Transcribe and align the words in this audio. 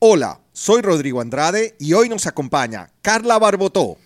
Hola, 0.00 0.38
soy 0.52 0.80
Rodrigo 0.80 1.20
Andrade 1.20 1.74
y 1.80 1.94
hoy 1.94 2.08
nos 2.08 2.28
acompaña 2.28 2.90
Carla 3.02 3.36
Barbotó. 3.36 3.96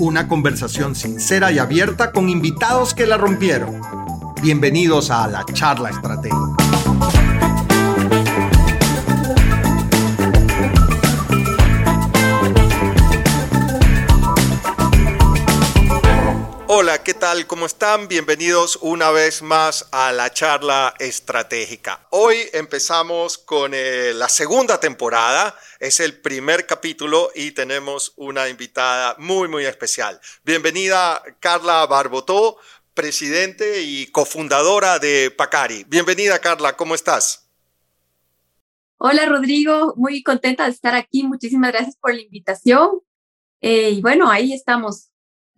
Una 0.00 0.26
conversación 0.26 0.96
sincera 0.96 1.52
y 1.52 1.60
abierta 1.60 2.10
con 2.10 2.28
invitados 2.28 2.92
que 2.92 3.06
la 3.06 3.18
rompieron. 3.18 3.80
Bienvenidos 4.42 5.12
a 5.12 5.28
la 5.28 5.44
charla 5.52 5.90
estratégica. 5.90 7.29
¿Qué 17.10 17.14
tal? 17.14 17.48
¿Cómo 17.48 17.66
están? 17.66 18.06
Bienvenidos 18.06 18.78
una 18.82 19.10
vez 19.10 19.42
más 19.42 19.88
a 19.90 20.12
la 20.12 20.32
charla 20.32 20.94
estratégica. 21.00 22.06
Hoy 22.10 22.36
empezamos 22.52 23.36
con 23.36 23.72
eh, 23.74 24.12
la 24.14 24.28
segunda 24.28 24.78
temporada, 24.78 25.56
es 25.80 25.98
el 25.98 26.20
primer 26.20 26.66
capítulo 26.66 27.32
y 27.34 27.50
tenemos 27.50 28.12
una 28.14 28.48
invitada 28.48 29.16
muy, 29.18 29.48
muy 29.48 29.64
especial. 29.64 30.20
Bienvenida 30.44 31.20
Carla 31.40 31.84
Barbotó, 31.86 32.58
presidente 32.94 33.82
y 33.82 34.06
cofundadora 34.12 35.00
de 35.00 35.32
Pacari. 35.32 35.82
Bienvenida 35.88 36.38
Carla, 36.38 36.76
¿cómo 36.76 36.94
estás? 36.94 37.50
Hola 38.98 39.26
Rodrigo, 39.26 39.94
muy 39.96 40.22
contenta 40.22 40.66
de 40.66 40.70
estar 40.70 40.94
aquí. 40.94 41.24
Muchísimas 41.24 41.72
gracias 41.72 41.96
por 41.96 42.14
la 42.14 42.20
invitación. 42.20 43.00
Eh, 43.60 43.90
y 43.90 44.00
bueno, 44.00 44.30
ahí 44.30 44.52
estamos 44.52 45.09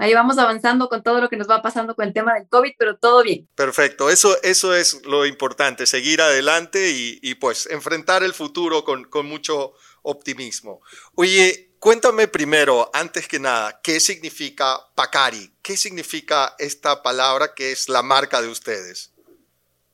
ahí 0.02 0.14
vamos 0.14 0.36
avanzando 0.38 0.88
con 0.88 1.02
todo 1.02 1.20
lo 1.20 1.28
que 1.28 1.36
nos 1.36 1.48
va 1.48 1.62
pasando 1.62 1.94
con 1.94 2.06
el 2.06 2.12
tema 2.12 2.34
del 2.34 2.48
COVID, 2.48 2.72
pero 2.76 2.96
todo 2.96 3.22
bien. 3.22 3.48
Perfecto, 3.54 4.10
eso, 4.10 4.36
eso 4.42 4.74
es 4.74 5.06
lo 5.06 5.26
importante, 5.26 5.86
seguir 5.86 6.20
adelante 6.20 6.90
y, 6.90 7.34
pues 7.36 7.66
enfrentar 7.70 8.22
el 8.22 8.34
futuro 8.34 8.84
con, 8.84 9.04
con 9.04 9.26
mucho 9.26 9.74
optimismo. 10.02 10.80
Oye, 11.14 11.74
cuéntame 11.78 12.26
primero, 12.26 12.90
antes 12.92 13.28
que 13.28 13.38
nada, 13.38 13.80
¿qué 13.80 14.00
significa 14.00 14.80
Pacari? 14.96 15.54
¿Qué 15.62 15.76
significa 15.76 16.54
esta 16.58 17.02
palabra 17.02 17.54
que 17.54 17.70
es 17.70 17.88
la 17.88 18.02
marca 18.02 18.42
de 18.42 18.48
ustedes? 18.48 19.12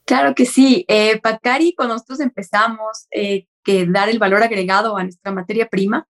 Claro 0.06 0.34
que 0.34 0.46
sí. 0.46 0.86
Eh, 0.88 1.20
Pacari, 1.20 1.74
cuando 1.74 1.94
nosotros 1.94 2.20
empezamos 2.20 3.06
eh, 3.10 3.46
que 3.62 3.84
dar 3.84 4.08
el 4.08 4.18
valor 4.18 4.42
agregado 4.42 4.96
a 4.96 5.02
nuestra 5.02 5.32
materia 5.32 5.68
prima, 5.68 6.08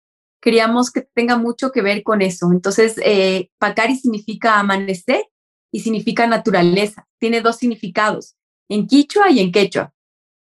queríamos 0.42 0.92
que 0.92 1.02
tenga 1.02 1.38
mucho 1.38 1.72
que 1.72 1.82
ver 1.82 2.04
con 2.04 2.22
eso. 2.22 2.52
Entonces, 2.52 2.96
eh, 3.04 3.50
Pacari 3.60 3.96
significa 3.96 4.60
amanecer 4.60 5.26
y 5.72 5.82
significa 5.82 6.28
naturaleza. 6.28 7.08
Tiene 7.20 7.42
dos 7.42 7.58
significados, 7.58 8.36
en 8.70 8.88
quichua 8.88 9.30
y 9.30 9.40
en 9.40 9.52
quechua. 9.52 9.94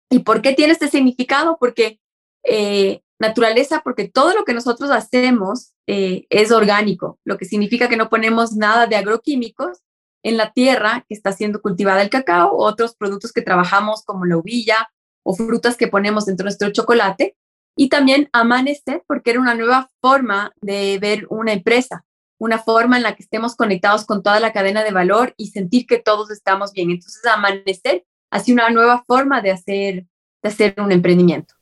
¿Y 0.10 0.20
por 0.20 0.42
qué 0.42 0.54
tiene 0.54 0.74
este 0.74 0.88
significado? 0.88 1.58
Porque 1.60 2.00
eh, 2.44 3.02
naturaleza, 3.20 3.82
porque 3.84 4.10
todo 4.10 4.34
lo 4.34 4.46
que 4.46 4.54
nosotros 4.54 4.90
hacemos 4.90 5.74
eh, 5.88 6.26
es 6.30 6.52
orgánico, 6.52 7.20
lo 7.24 7.38
que 7.38 7.46
significa 7.46 7.88
que 7.88 7.98
no 7.98 8.10
ponemos 8.10 8.54
nada 8.54 8.88
de 8.88 8.96
agroquímicos 8.96 9.80
en 10.24 10.38
la 10.38 10.52
tierra 10.52 11.06
que 11.08 11.16
está 11.16 11.32
siendo 11.32 11.62
cultivada 11.62 12.02
el 12.02 12.10
cacao, 12.10 12.56
otros 12.58 12.96
productos 12.96 13.32
que 13.32 13.42
trabajamos 13.42 14.04
como 14.04 14.26
la 14.26 14.38
uvilla 14.38 14.90
o 15.24 15.36
frutas 15.36 15.78
que 15.78 15.88
ponemos 15.88 16.26
dentro 16.26 16.44
de 16.44 16.48
nuestro 16.48 16.72
chocolate, 16.72 17.36
y 17.76 17.90
también 17.90 18.30
amanecer, 18.34 19.04
porque 19.08 19.32
era 19.32 19.40
una 19.40 19.56
nueva 19.56 19.90
forma 20.02 20.54
de 20.62 20.98
ver 21.00 21.26
una 21.30 21.54
empresa, 21.54 22.06
una 22.38 22.60
forma 22.60 22.98
en 22.98 23.04
la 23.04 23.16
que 23.16 23.24
estemos 23.24 23.56
conectados 23.56 24.06
con 24.06 24.24
toda 24.24 24.40
la 24.40 24.54
cadena 24.54 24.84
de 24.84 24.92
valor 24.92 25.34
y 25.38 25.48
sentir 25.48 25.86
que 25.86 26.00
todos 26.00 26.32
estamos 26.32 26.74
bien. 26.74 26.92
Entonces, 26.92 27.26
amanecer 27.26 28.06
así 28.30 28.52
una 28.52 28.70
nueva 28.70 29.04
forma 29.06 29.42
de 29.42 29.52
hacer, 29.52 30.06
de 30.42 30.50
hacer 30.50 30.76
un 30.78 30.92
emprendimiento. 30.92 31.54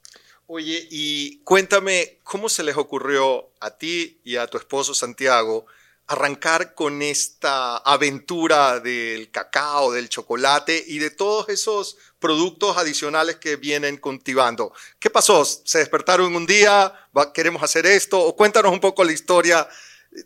Oye, 0.47 0.87
y 0.89 1.43
cuéntame, 1.43 2.19
¿cómo 2.23 2.49
se 2.49 2.63
les 2.63 2.75
ocurrió 2.75 3.51
a 3.59 3.77
ti 3.77 4.19
y 4.23 4.37
a 4.37 4.47
tu 4.47 4.57
esposo 4.57 4.93
Santiago 4.93 5.67
arrancar 6.09 6.73
con 6.73 7.03
esta 7.03 7.77
aventura 7.77 8.79
del 8.79 9.29
cacao, 9.29 9.91
del 9.91 10.09
chocolate 10.09 10.83
y 10.87 10.97
de 10.97 11.11
todos 11.11 11.49
esos 11.49 11.97
productos 12.19 12.77
adicionales 12.77 13.37
que 13.37 13.55
vienen 13.55 13.97
cultivando. 13.97 14.73
¿Qué 14.99 15.09
pasó? 15.09 15.43
¿Se 15.45 15.79
despertaron 15.79 16.35
un 16.35 16.45
día? 16.45 16.93
¿Queremos 17.33 17.63
hacer 17.63 17.85
esto? 17.85 18.19
O 18.19 18.35
cuéntanos 18.35 18.71
un 18.71 18.79
poco 18.79 19.03
la 19.03 19.11
historia. 19.11 19.67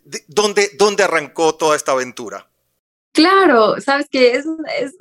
De, 0.04 0.24
¿dónde, 0.28 0.70
¿Dónde 0.78 1.04
arrancó 1.04 1.54
toda 1.54 1.76
esta 1.76 1.92
aventura? 1.92 2.48
Claro, 3.12 3.80
sabes 3.80 4.08
que 4.10 4.32
es, 4.32 4.44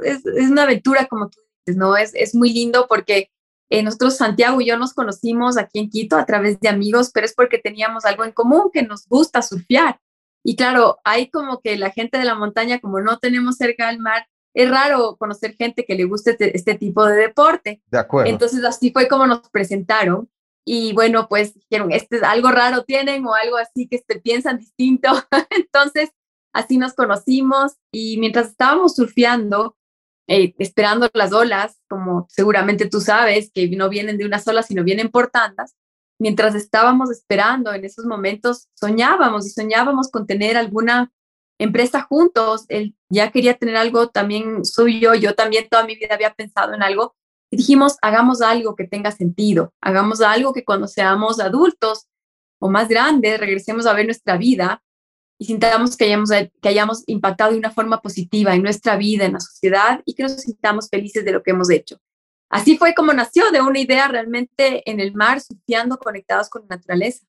es, 0.03 0.23
una 0.49 0.63
aventura, 0.63 1.07
como 1.07 1.29
tú 1.29 1.39
dices, 1.65 1.77
¿no? 1.77 1.97
Es, 1.97 2.11
es 2.13 2.35
muy 2.35 2.53
lindo 2.53 2.85
porque 2.87 3.31
eh, 3.69 3.81
nosotros, 3.81 4.17
Santiago 4.17 4.61
y 4.61 4.67
yo, 4.67 4.77
nos 4.77 4.93
conocimos 4.93 5.57
aquí 5.57 5.79
en 5.79 5.89
Quito 5.89 6.15
a 6.15 6.25
través 6.25 6.59
de 6.59 6.69
amigos, 6.69 7.09
pero 7.11 7.25
es 7.25 7.33
porque 7.33 7.57
teníamos 7.57 8.05
algo 8.05 8.23
en 8.23 8.31
común, 8.31 8.69
que 8.71 8.83
nos 8.83 9.07
gusta 9.07 9.41
surfear. 9.41 9.99
Y 10.43 10.55
claro, 10.55 10.99
hay 11.03 11.29
como 11.29 11.59
que 11.59 11.75
la 11.77 11.89
gente 11.89 12.19
de 12.19 12.25
la 12.25 12.35
montaña, 12.35 12.79
como 12.79 13.01
no 13.01 13.17
tenemos 13.17 13.55
cerca 13.55 13.87
del 13.87 13.97
mar, 13.97 14.27
es 14.53 14.69
raro 14.69 15.15
conocer 15.17 15.55
gente 15.55 15.85
que 15.85 15.95
le 15.95 16.05
guste 16.05 16.31
este, 16.31 16.55
este, 16.55 16.75
tipo 16.75 17.05
de 17.05 17.15
deporte. 17.15 17.81
De 17.89 17.99
acuerdo. 17.99 18.29
Entonces 18.29 18.63
así 18.63 18.91
fue 18.91 19.07
como 19.07 19.25
nos 19.25 19.49
presentaron. 19.49 20.29
Y 20.65 20.93
bueno, 20.93 21.27
pues 21.27 21.53
dijeron, 21.55 21.91
este, 21.91 22.19
algo 22.23 22.49
raro 22.51 22.83
tienen 22.83 23.25
o 23.25 23.33
algo 23.33 23.57
así 23.57 23.87
que 23.87 23.97
este, 23.97 24.19
piensan 24.19 24.57
distinto. 24.57 25.09
Entonces 25.49 26.11
así 26.53 26.77
nos 26.77 26.93
conocimos 26.93 27.73
y 27.91 28.17
mientras 28.19 28.49
estábamos 28.49 28.95
surfeando, 28.95 29.75
eh, 30.27 30.53
esperando 30.59 31.09
las 31.13 31.33
olas, 31.33 31.81
como 31.89 32.27
seguramente 32.29 32.87
tú 32.87 33.01
sabes, 33.01 33.51
que 33.53 33.67
no 33.69 33.89
vienen 33.89 34.17
de 34.17 34.25
una 34.25 34.39
sola, 34.39 34.63
sino 34.63 34.83
vienen 34.83 35.09
por 35.09 35.31
mientras 36.19 36.55
estábamos 36.55 37.11
esperando 37.11 37.73
en 37.73 37.83
esos 37.83 38.05
momentos, 38.05 38.69
soñábamos 38.75 39.45
y 39.45 39.49
soñábamos 39.49 40.09
con 40.09 40.25
tener 40.25 40.55
alguna 40.55 41.11
empresa 41.59 42.01
juntos. 42.01 42.65
Él 42.69 42.95
ya 43.09 43.31
quería 43.31 43.55
tener 43.55 43.77
algo 43.77 44.09
también 44.09 44.65
suyo, 44.65 45.13
yo 45.13 45.35
también 45.35 45.67
toda 45.69 45.85
mi 45.85 45.95
vida 45.95 46.15
había 46.15 46.33
pensado 46.33 46.73
en 46.73 46.83
algo. 46.83 47.15
Y 47.51 47.57
dijimos, 47.57 47.97
hagamos 48.01 48.41
algo 48.41 48.75
que 48.75 48.87
tenga 48.87 49.11
sentido, 49.11 49.73
hagamos 49.79 50.21
algo 50.21 50.53
que 50.53 50.65
cuando 50.65 50.87
seamos 50.87 51.39
adultos 51.39 52.07
o 52.59 52.69
más 52.69 52.87
grandes 52.87 53.39
regresemos 53.39 53.85
a 53.85 53.93
ver 53.93 54.05
nuestra 54.05 54.37
vida 54.37 54.81
y 55.37 55.45
sintamos 55.45 55.97
que 55.97 56.05
hayamos, 56.05 56.29
que 56.29 56.69
hayamos 56.69 57.03
impactado 57.07 57.51
de 57.51 57.57
una 57.57 57.71
forma 57.71 58.01
positiva 58.01 58.55
en 58.55 58.63
nuestra 58.63 58.95
vida, 58.97 59.25
en 59.25 59.33
la 59.33 59.39
sociedad 59.39 60.01
y 60.05 60.15
que 60.15 60.23
nos 60.23 60.33
sintamos 60.33 60.89
felices 60.89 61.25
de 61.25 61.31
lo 61.31 61.43
que 61.43 61.51
hemos 61.51 61.69
hecho. 61.69 61.97
Así 62.49 62.77
fue 62.77 62.93
como 62.93 63.13
nació 63.13 63.51
de 63.51 63.61
una 63.61 63.79
idea 63.79 64.07
realmente 64.07 64.89
en 64.89 64.99
el 64.99 65.13
mar, 65.13 65.41
surfeando, 65.41 65.97
conectados 65.97 66.49
con 66.49 66.61
la 66.61 66.75
naturaleza. 66.77 67.25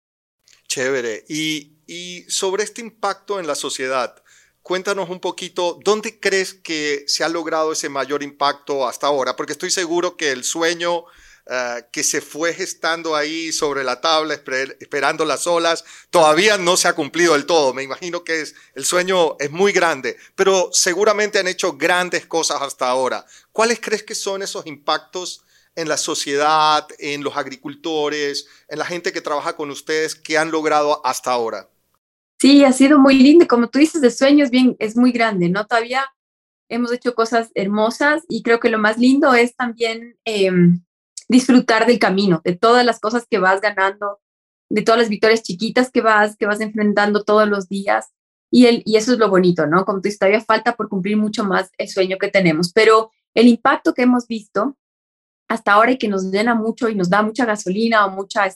Chévere. 0.75 1.25
Y, 1.29 1.71
y 1.87 2.25
sobre 2.29 2.65
este 2.65 2.81
impacto 2.81 3.39
en 3.39 3.47
la 3.47 3.55
sociedad, 3.55 4.21
cuéntanos 4.61 5.09
un 5.09 5.21
poquito, 5.21 5.79
¿dónde 5.85 6.19
crees 6.19 6.53
que 6.53 7.05
se 7.07 7.23
ha 7.23 7.29
logrado 7.29 7.71
ese 7.71 7.89
mayor 7.89 8.25
impacto 8.25 8.89
hasta 8.89 9.07
ahora? 9.07 9.37
Porque 9.37 9.53
estoy 9.53 9.71
seguro 9.71 10.17
que 10.17 10.33
el 10.33 10.43
sueño 10.43 11.05
eh, 11.47 11.85
que 11.93 12.03
se 12.03 12.21
fue 12.21 12.53
gestando 12.53 13.15
ahí 13.15 13.53
sobre 13.53 13.85
la 13.85 14.01
tabla, 14.01 14.35
esperando 14.81 15.25
las 15.25 15.47
olas, 15.47 15.85
todavía 16.11 16.59
no 16.59 16.77
se 16.77 16.89
ha 16.89 16.95
cumplido 16.95 17.35
del 17.35 17.47
todo. 17.47 17.73
Me 17.73 17.85
imagino 17.85 18.25
que 18.25 18.41
es, 18.41 18.57
el 18.75 18.85
sueño 18.85 19.37
es 19.39 19.53
muy 19.53 19.71
grande, 19.71 20.17
pero 20.35 20.71
seguramente 20.73 21.39
han 21.39 21.47
hecho 21.47 21.75
grandes 21.75 22.27
cosas 22.27 22.63
hasta 22.63 22.89
ahora. 22.89 23.25
¿Cuáles 23.53 23.79
crees 23.81 24.03
que 24.03 24.17
son 24.17 24.43
esos 24.43 24.67
impactos 24.67 25.45
en 25.77 25.89
la 25.89 25.97
sociedad, 25.97 26.87
en 26.99 27.23
los 27.25 27.37
agricultores, 27.37 28.47
en 28.69 28.79
la 28.79 28.85
gente 28.85 29.13
que 29.13 29.21
trabaja 29.21 29.57
con 29.57 29.71
ustedes 29.71 30.15
que 30.15 30.39
han 30.39 30.51
logrado 30.51 31.05
hasta 31.05 31.33
ahora? 31.33 31.69
Sí, 32.39 32.65
ha 32.65 32.73
sido 32.73 32.99
muy 32.99 33.15
lindo. 33.15 33.47
Como 33.47 33.69
tú 33.69 33.79
dices, 33.79 34.03
el 34.03 34.13
sueño 34.13 34.45
es, 34.45 34.51
bien, 34.51 34.77
es 34.79 34.97
muy 34.97 35.13
grande, 35.13 35.49
¿no? 35.49 35.67
Todavía 35.67 36.05
hemos 36.69 36.93
hecho 36.93 37.15
cosas 37.15 37.51
hermosas 37.55 38.23
y 38.29 38.43
creo 38.43 38.61
que 38.61 38.71
lo 38.71 38.79
más 38.79 38.99
lindo 38.99 39.35
es 39.35 39.55
también 39.57 40.17
em, 40.25 40.83
disfrutar 41.29 41.87
del 41.87 41.99
camino, 41.99 42.41
de 42.45 42.57
todas 42.57 42.85
las 42.85 43.01
cosas 43.01 43.27
que 43.29 43.39
vas 43.39 43.61
ganando, 43.61 44.21
de 44.71 44.83
todas 44.83 45.01
las 45.01 45.09
victorias 45.09 45.43
chiquitas 45.43 45.91
que 45.91 46.01
vas, 46.01 46.37
que 46.37 46.47
vas 46.47 46.61
enfrentando 46.61 47.25
todos 47.25 47.49
los 47.49 47.69
días. 47.69 48.09
Y, 48.51 48.67
el, 48.67 48.83
y 48.85 48.97
eso 48.97 49.13
es 49.13 49.19
lo 49.19 49.29
bonito, 49.29 49.67
¿no? 49.67 49.85
Como 49.85 49.99
tú 49.99 50.03
dices, 50.03 50.19
todavía 50.19 50.41
falta 50.41 50.77
por 50.77 50.89
cumplir 50.89 51.17
mucho 51.17 51.45
más 51.45 51.71
el 51.77 51.89
sueño 51.89 52.19
que 52.19 52.29
tenemos, 52.29 52.73
pero 52.73 53.11
el 53.35 53.49
impacto 53.49 53.95
que 53.95 54.03
hemos 54.03 54.29
visto 54.29 54.77
hasta 55.55 55.73
ahora 55.73 55.93
y 55.93 55.99
que 55.99 56.09
nos 56.09 56.31
llena 56.31 56.55
mucho 56.55 56.89
y 56.89 56.95
nos 56.95 57.09
da 57.11 57.23
mucha 57.23 57.45
gasolina 57.45 58.07
o 58.07 58.11
mucha 58.11 58.49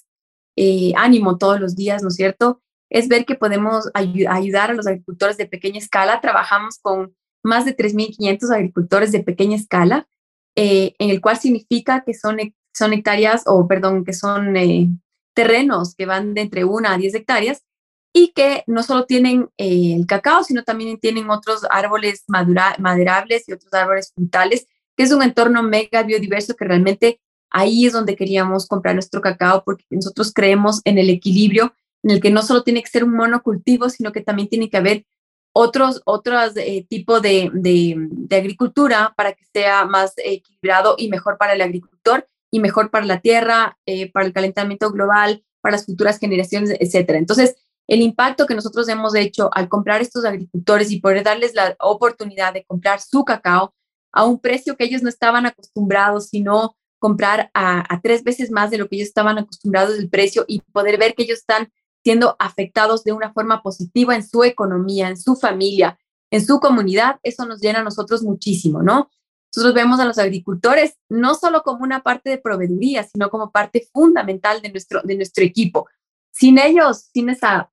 eh, 0.56 0.92
ánimo 0.96 1.38
todos 1.38 1.60
los 1.60 1.76
días, 1.76 2.02
¿no 2.02 2.08
es 2.08 2.16
cierto? 2.16 2.60
Es 2.90 3.08
ver 3.08 3.24
que 3.24 3.34
podemos 3.34 3.90
ayudar 3.94 4.70
a 4.70 4.74
los 4.74 4.86
agricultores 4.86 5.36
de 5.36 5.46
pequeña 5.46 5.78
escala. 5.78 6.20
Trabajamos 6.20 6.78
con 6.80 7.14
más 7.44 7.64
de 7.64 7.76
3.500 7.76 8.54
agricultores 8.54 9.12
de 9.12 9.22
pequeña 9.22 9.56
escala, 9.56 10.08
eh, 10.56 10.94
en 10.98 11.10
el 11.10 11.20
cual 11.20 11.38
significa 11.38 12.02
que 12.04 12.14
son 12.14 12.38
son 12.78 12.92
hectáreas, 12.92 13.42
o 13.46 13.66
perdón, 13.66 14.04
que 14.04 14.12
son 14.12 14.56
eh, 14.56 14.88
terrenos 15.34 15.94
que 15.94 16.06
van 16.06 16.34
de 16.34 16.42
entre 16.42 16.64
una 16.64 16.94
a 16.94 16.98
10 16.98 17.14
hectáreas 17.14 17.64
y 18.12 18.32
que 18.32 18.64
no 18.66 18.82
solo 18.82 19.04
tienen 19.04 19.50
eh, 19.58 19.94
el 19.94 20.06
cacao, 20.06 20.44
sino 20.44 20.64
también 20.64 20.98
tienen 20.98 21.28
otros 21.30 21.62
árboles 21.70 22.24
madurables 22.26 23.48
y 23.48 23.52
otros 23.52 23.72
árboles 23.74 24.12
frutales, 24.14 24.66
que 24.98 25.04
es 25.04 25.12
un 25.12 25.22
entorno 25.22 25.62
mega 25.62 26.02
biodiverso 26.02 26.56
que 26.56 26.64
realmente 26.64 27.20
ahí 27.50 27.86
es 27.86 27.92
donde 27.92 28.16
queríamos 28.16 28.66
comprar 28.66 28.96
nuestro 28.96 29.20
cacao 29.20 29.62
porque 29.64 29.84
nosotros 29.90 30.32
creemos 30.34 30.80
en 30.84 30.98
el 30.98 31.08
equilibrio 31.08 31.72
en 32.02 32.10
el 32.10 32.20
que 32.20 32.32
no 32.32 32.42
solo 32.42 32.64
tiene 32.64 32.82
que 32.82 32.90
ser 32.90 33.04
un 33.04 33.14
monocultivo, 33.14 33.90
sino 33.90 34.10
que 34.10 34.22
también 34.22 34.48
tiene 34.48 34.68
que 34.68 34.76
haber 34.76 35.06
otros, 35.52 36.02
otros 36.04 36.56
eh, 36.56 36.84
tipos 36.88 37.22
de, 37.22 37.48
de, 37.54 38.36
agricultura 38.36 39.14
para 39.16 39.34
que 39.34 39.44
sea 39.52 39.84
más 39.84 40.14
equilibrado 40.16 40.96
y 40.98 41.08
mejor 41.08 41.38
para 41.38 41.52
el 41.52 41.60
agricultor 41.60 42.26
y 42.50 42.58
mejor 42.58 42.90
para 42.90 43.06
la 43.06 43.20
tierra, 43.20 43.78
eh, 43.86 44.10
para 44.10 44.26
el 44.26 44.32
calentamiento 44.32 44.90
global, 44.90 45.44
para 45.60 45.76
las 45.76 45.86
futuras 45.86 46.18
generaciones, 46.18 46.76
etcétera. 46.80 47.20
Entonces, 47.20 47.54
el 47.86 48.02
impacto 48.02 48.46
que 48.46 48.54
nosotros 48.56 48.88
hemos 48.88 49.14
hecho 49.14 49.48
al 49.52 49.68
comprar 49.68 50.02
estos 50.02 50.24
agricultores 50.24 50.90
y 50.90 51.00
poder 51.00 51.22
darles 51.22 51.54
la 51.54 51.76
oportunidad 51.78 52.52
de 52.52 52.64
comprar 52.64 53.00
su 53.00 53.24
cacao 53.24 53.74
a 54.12 54.24
un 54.24 54.40
precio 54.40 54.76
que 54.76 54.84
ellos 54.84 55.02
no 55.02 55.08
estaban 55.08 55.46
acostumbrados, 55.46 56.28
sino 56.28 56.76
comprar 56.98 57.50
a, 57.54 58.00
tres 58.02 58.24
veces 58.24 58.50
más 58.50 58.70
de 58.70 58.78
lo 58.78 58.88
que 58.88 58.96
ellos 58.96 59.08
estaban 59.08 59.38
acostumbrados 59.38 59.96
del 59.96 60.08
precio 60.08 60.44
y 60.48 60.60
poder 60.72 60.98
ver 60.98 61.14
que 61.14 61.22
ellos 61.22 61.38
están 61.38 61.72
siendo 62.02 62.36
afectados 62.38 63.04
de 63.04 63.12
una 63.12 63.32
forma 63.32 63.62
positiva 63.62 64.14
en 64.14 64.26
su 64.26 64.44
economía, 64.44 65.08
en 65.08 65.16
su 65.16 65.36
familia, 65.36 65.98
en 66.30 66.44
su 66.44 66.60
comunidad, 66.60 67.18
eso 67.22 67.46
nos 67.46 67.60
llena 67.60 67.80
a 67.80 67.84
nosotros 67.84 68.22
muchísimo, 68.22 68.82
¿no? 68.82 69.10
Nosotros 69.54 69.74
vemos 69.74 69.98
a 69.98 70.04
los 70.04 70.18
agricultores 70.18 70.98
no 71.08 71.34
solo 71.34 71.62
como 71.62 71.82
una 71.82 72.02
parte 72.02 72.30
de 72.30 72.38
proveeduría, 72.38 73.04
sino 73.04 73.30
como 73.30 73.50
parte 73.50 73.88
fundamental 73.92 74.60
de 74.60 74.70
nuestro, 74.70 75.00
de 75.02 75.16
nuestro 75.16 75.42
equipo. 75.44 75.88
Sin 76.30 76.58
ellos, 76.58 77.08
sin 77.12 77.30
esa, 77.30 77.70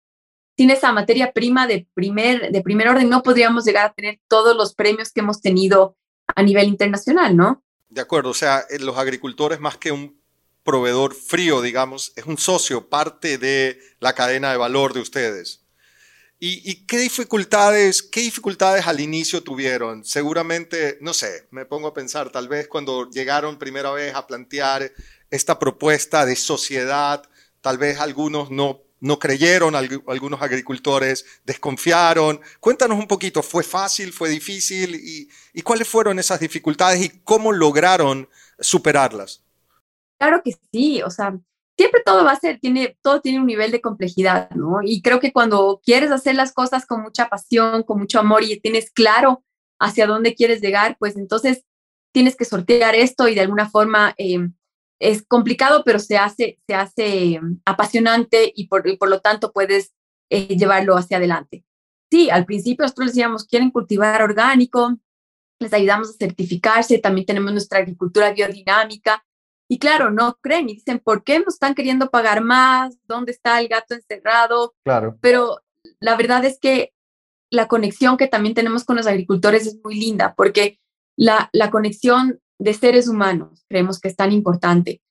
sin 0.55 0.69
esa 0.69 0.93
materia 0.93 1.33
prima 1.33 1.67
de 1.67 1.87
primer, 1.93 2.51
de 2.51 2.61
primer 2.61 2.87
orden, 2.87 3.09
no 3.09 3.23
podríamos 3.23 3.65
llegar 3.65 3.87
a 3.87 3.93
tener 3.93 4.21
todos 4.29 4.55
los 4.55 4.73
premios 4.73 5.11
que 5.11 5.19
hemos 5.19 5.41
tenido 5.41 5.97
a 6.35 6.43
nivel 6.43 6.67
internacional, 6.67 7.35
¿no? 7.35 7.63
De 7.89 8.01
acuerdo, 8.01 8.31
o 8.31 8.33
sea, 8.33 8.65
eh, 8.69 8.79
los 8.79 8.97
agricultores 8.97 9.59
más 9.59 9.77
que 9.77 9.91
un 9.91 10.19
proveedor 10.63 11.13
frío, 11.13 11.61
digamos, 11.61 12.11
es 12.15 12.25
un 12.25 12.37
socio, 12.37 12.89
parte 12.89 13.37
de 13.37 13.79
la 13.99 14.13
cadena 14.13 14.51
de 14.51 14.57
valor 14.57 14.93
de 14.93 14.99
ustedes. 14.99 15.65
¿Y, 16.37 16.85
qué 16.85 16.99
dificultades, 16.99 18.03
qué 18.03 18.19
dificultades 18.21 18.85
al 18.85 18.99
inicio 18.99 19.41
tuvieron? 19.41 20.03
Seguramente, 20.03 20.97
no 21.01 21.13
sé, 21.13 21.47
me 21.49 21.65
pongo 21.65 21.87
a 21.87 21.93
pensar, 21.93 22.29
tal 22.29 22.47
vez 22.47 22.67
cuando 22.67 23.09
llegaron 23.09 23.57
primera 23.57 23.91
vez 23.91 24.13
a 24.13 24.27
plantear 24.27 24.91
esta 25.31 25.57
propuesta 25.57 26.25
de 26.25 26.35
sociedad, 26.35 27.23
tal 27.61 27.77
vez 27.77 27.99
algunos 27.99 28.51
no, 28.51 28.83
no 28.99 29.19
creyeron, 29.19 29.75
algunos 29.75 30.41
agricultores 30.41 31.25
desconfiaron. 31.45 32.39
Cuéntanos 32.59 32.97
un 32.97 33.07
poquito, 33.07 33.43
¿fue 33.43 33.63
fácil, 33.63 34.13
fue 34.13 34.29
difícil? 34.29 34.95
¿Y, 34.95 35.61
cuáles 35.61 35.87
fueron 35.87 36.19
esas 36.19 36.39
dificultades 36.39 37.03
y 37.03 37.09
cómo 37.23 37.51
lograron 37.51 38.29
superarlas? 38.59 39.43
Claro 40.17 40.41
que 40.43 40.55
sí, 40.71 41.01
o 41.03 41.09
sea, 41.09 41.37
siempre 41.77 42.01
todo 42.05 42.23
va 42.23 42.31
a 42.31 42.39
ser, 42.39 42.59
tiene, 42.59 42.97
todo 43.01 43.21
tiene 43.21 43.39
un 43.39 43.47
nivel 43.47 43.71
de 43.71 43.81
complejidad, 43.81 44.49
¿no? 44.51 44.79
Y 44.83 45.01
creo 45.01 45.19
que 45.19 45.33
cuando 45.33 45.81
quieres 45.83 46.11
hacer 46.11 46.35
las 46.35 46.53
cosas 46.53 46.85
con 46.85 47.01
mucha 47.01 47.29
pasión, 47.29 47.83
con 47.83 47.99
mucho 47.99 48.19
amor 48.19 48.43
y 48.43 48.59
tienes 48.59 48.91
claro 48.91 49.43
hacia 49.79 50.07
dónde 50.07 50.35
quieres 50.35 50.61
llegar, 50.61 50.95
pues 50.97 51.17
entonces 51.17 51.63
tienes 52.13 52.37
que 52.37 52.45
sortear 52.45 52.95
esto 52.95 53.27
y 53.27 53.35
de 53.35 53.41
alguna 53.41 53.69
forma 53.69 54.13
em, 54.17 54.53
es 54.99 55.25
complicado, 55.25 55.83
pero 55.85 55.99
se 55.99 56.17
hace, 56.17 56.59
se 56.67 56.75
hace 56.75 57.35
em, 57.35 57.59
apasionante 57.65 58.51
y 58.55 58.67
por, 58.67 58.83
por, 58.97 59.09
lo 59.09 59.19
tanto 59.19 59.51
puedes 59.51 59.93
eh, 60.29 60.55
llevarlo 60.55 60.95
hacia 60.95 61.17
adelante. 61.17 61.65
Sí, 62.11 62.29
al 62.29 62.45
principio 62.45 62.83
nosotros 62.83 63.07
decíamos, 63.07 63.45
quieren 63.45 63.71
cultivar 63.71 64.21
orgánico, 64.21 64.97
les 65.59 65.73
ayudamos 65.73 66.09
a 66.09 66.13
certificarse, 66.13 66.99
también 66.99 67.25
tenemos 67.25 67.51
nuestra 67.51 67.79
agricultura 67.79 68.31
biodinámica, 68.31 69.23
y 69.67 69.79
claro, 69.79 70.11
no 70.11 70.37
creen 70.41 70.69
y 70.69 70.75
dicen, 70.75 70.99
¿por 70.99 71.23
qué 71.23 71.39
nos 71.39 71.55
están 71.55 71.73
queriendo 71.73 72.11
pagar 72.11 72.41
más? 72.41 72.97
¿Dónde 73.07 73.31
está 73.31 73.59
el 73.59 73.67
gato 73.67 73.95
encerrado? 73.95 74.75
Claro. 74.83 75.17
Pero 75.21 75.63
la 75.99 76.15
verdad 76.15 76.45
es 76.45 76.59
que 76.59 76.93
la 77.49 77.67
conexión 77.67 78.17
que 78.17 78.27
también 78.27 78.53
tenemos 78.53 78.83
con 78.83 78.95
los 78.95 79.07
agricultores 79.07 79.65
es 79.65 79.79
muy 79.83 79.95
linda, 79.95 80.35
porque 80.35 80.79
la, 81.17 81.49
la 81.51 81.71
conexión 81.71 82.39
de 82.59 82.73
seres 82.73 83.07
humanos 83.07 83.65
creemos 83.67 83.99
que 83.99 84.07
es 84.07 84.15
tan 84.15 84.31
importante. 84.31 85.01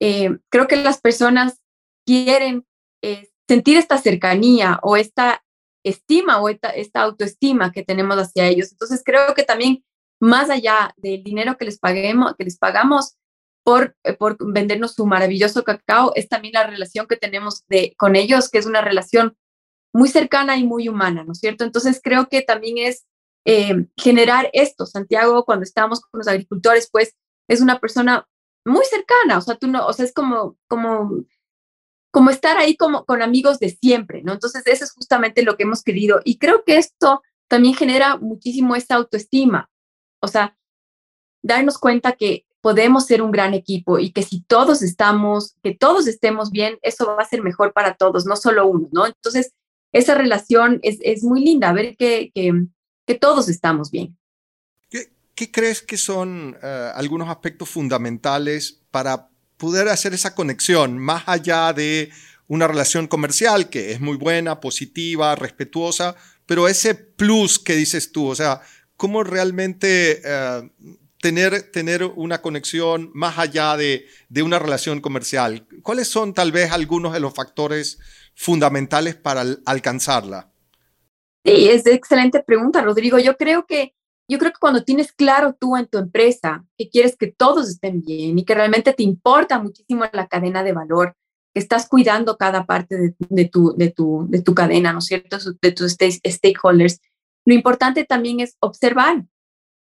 Eh, 0.00 0.38
creo 0.50 0.66
que 0.66 0.76
las 0.76 1.00
personas 1.00 1.60
quieren 2.06 2.66
eh, 3.02 3.30
sentir 3.48 3.76
esta 3.76 3.98
cercanía 3.98 4.78
o 4.82 4.96
esta 4.96 5.42
estima 5.84 6.40
o 6.40 6.48
esta, 6.48 6.70
esta 6.70 7.02
autoestima 7.02 7.72
que 7.72 7.82
tenemos 7.82 8.16
hacia 8.16 8.46
ellos. 8.46 8.70
Entonces 8.72 9.02
creo 9.04 9.34
que 9.34 9.44
también 9.44 9.84
más 10.20 10.50
allá 10.50 10.92
del 10.96 11.22
dinero 11.22 11.56
que 11.56 11.64
les 11.64 11.78
paguemos, 11.78 12.34
que 12.36 12.44
les 12.44 12.58
pagamos, 12.58 13.16
por, 13.62 13.96
eh, 14.04 14.14
por 14.14 14.36
vendernos 14.52 14.94
su 14.94 15.06
maravilloso 15.06 15.64
cacao, 15.64 16.12
es 16.14 16.28
también 16.28 16.54
la 16.54 16.66
relación 16.66 17.06
que 17.06 17.16
tenemos 17.16 17.64
de, 17.68 17.94
con 17.96 18.16
ellos, 18.16 18.48
que 18.48 18.58
es 18.58 18.66
una 18.66 18.80
relación 18.80 19.36
muy 19.92 20.08
cercana 20.08 20.56
y 20.56 20.64
muy 20.64 20.88
humana, 20.88 21.24
¿no 21.24 21.32
es 21.32 21.38
cierto? 21.38 21.64
Entonces 21.64 22.00
creo 22.02 22.28
que 22.28 22.42
también 22.42 22.78
es 22.78 23.06
eh, 23.44 23.86
generar 23.96 24.50
esto. 24.52 24.86
Santiago, 24.86 25.44
cuando 25.44 25.64
estábamos 25.64 26.00
con 26.00 26.18
los 26.18 26.28
agricultores, 26.28 26.88
pues 26.90 27.16
es 27.48 27.60
una 27.60 27.78
persona 27.80 28.26
muy 28.64 28.84
cercana, 28.84 29.38
o 29.38 29.40
sea, 29.40 29.56
tú 29.56 29.66
no, 29.66 29.86
o 29.86 29.92
sea, 29.92 30.04
es 30.04 30.12
como, 30.12 30.56
como, 30.68 31.24
como 32.12 32.30
estar 32.30 32.58
ahí 32.58 32.76
como 32.76 33.04
con 33.04 33.22
amigos 33.22 33.58
de 33.58 33.70
siempre, 33.70 34.22
¿no? 34.22 34.32
Entonces, 34.32 34.62
eso 34.66 34.84
es 34.84 34.92
justamente 34.92 35.42
lo 35.42 35.56
que 35.56 35.62
hemos 35.62 35.82
querido. 35.82 36.20
Y 36.24 36.38
creo 36.38 36.64
que 36.64 36.76
esto 36.76 37.22
también 37.48 37.74
genera 37.74 38.16
muchísimo 38.16 38.76
esa 38.76 38.96
autoestima, 38.96 39.70
o 40.20 40.28
sea, 40.28 40.56
darnos 41.42 41.78
cuenta 41.78 42.12
que 42.12 42.46
podemos 42.60 43.06
ser 43.06 43.22
un 43.22 43.30
gran 43.30 43.54
equipo 43.54 43.98
y 43.98 44.12
que 44.12 44.22
si 44.22 44.42
todos 44.42 44.82
estamos, 44.82 45.56
que 45.62 45.74
todos 45.74 46.06
estemos 46.06 46.50
bien, 46.50 46.78
eso 46.82 47.06
va 47.06 47.22
a 47.22 47.28
ser 47.28 47.42
mejor 47.42 47.72
para 47.72 47.94
todos, 47.94 48.26
no 48.26 48.36
solo 48.36 48.66
uno, 48.66 48.88
¿no? 48.92 49.06
Entonces, 49.06 49.54
esa 49.92 50.14
relación 50.14 50.78
es, 50.82 50.98
es 51.02 51.24
muy 51.24 51.42
linda, 51.42 51.72
ver 51.72 51.96
que, 51.96 52.30
que, 53.06 53.14
todos 53.14 53.48
estamos 53.48 53.90
bien. 53.90 54.16
¿Qué, 54.88 55.50
crees 55.50 55.80
que 55.80 55.96
son 55.96 56.56
uh, 56.62 56.66
algunos 56.94 57.28
aspectos 57.30 57.68
fundamentales 57.70 58.82
para 58.90 59.30
poder 59.56 59.88
hacer 59.88 60.12
esa 60.12 60.34
conexión 60.34 60.98
más 60.98 61.24
allá 61.26 61.72
de 61.72 62.10
una 62.46 62.66
relación 62.66 63.06
comercial 63.06 63.70
que 63.70 63.92
es 63.92 64.00
muy 64.00 64.16
buena, 64.16 64.60
positiva, 64.60 65.34
respetuosa, 65.36 66.16
pero 66.46 66.66
ese 66.66 66.94
plus 66.94 67.58
que 67.58 67.76
dices 67.76 68.10
tú, 68.12 68.26
o 68.26 68.34
sea, 68.34 68.60
cómo 68.96 69.22
realmente 69.22 70.20
uh, 70.24 70.68
tener, 71.20 71.70
tener 71.70 72.04
una 72.04 72.42
conexión 72.42 73.10
más 73.14 73.38
allá 73.38 73.76
de, 73.76 74.06
de, 74.28 74.42
una 74.42 74.58
relación 74.58 75.00
comercial? 75.00 75.66
¿Cuáles 75.82 76.08
son 76.08 76.34
tal 76.34 76.52
vez 76.52 76.72
algunos 76.72 77.12
de 77.12 77.20
los 77.20 77.32
factores 77.32 77.98
fundamentales 78.34 79.14
para 79.14 79.44
alcanzarla? 79.64 80.49
Sí, 81.44 81.68
es 81.68 81.86
excelente 81.86 82.42
pregunta, 82.42 82.82
Rodrigo. 82.82 83.18
Yo 83.18 83.36
creo 83.36 83.66
que 83.66 83.94
yo 84.30 84.38
creo 84.38 84.52
que 84.52 84.60
cuando 84.60 84.84
tienes 84.84 85.12
claro 85.12 85.56
tú 85.58 85.76
en 85.76 85.88
tu 85.88 85.98
empresa 85.98 86.64
que 86.78 86.88
quieres 86.88 87.16
que 87.16 87.32
todos 87.32 87.68
estén 87.68 88.00
bien 88.00 88.38
y 88.38 88.44
que 88.44 88.54
realmente 88.54 88.92
te 88.92 89.02
importa 89.02 89.58
muchísimo 89.58 90.04
la 90.12 90.28
cadena 90.28 90.62
de 90.62 90.72
valor, 90.72 91.16
que 91.52 91.58
estás 91.58 91.88
cuidando 91.88 92.36
cada 92.36 92.64
parte 92.64 92.96
de, 92.96 93.14
de, 93.18 93.46
tu, 93.46 93.74
de, 93.76 93.90
tu, 93.90 94.26
de 94.28 94.40
tu 94.40 94.54
cadena, 94.54 94.92
¿no 94.92 95.00
es 95.00 95.06
cierto? 95.06 95.38
De 95.60 95.72
tus 95.72 95.90
stakeholders. 95.92 97.00
Lo 97.44 97.54
importante 97.54 98.04
también 98.04 98.38
es 98.38 98.56
observar, 98.60 99.24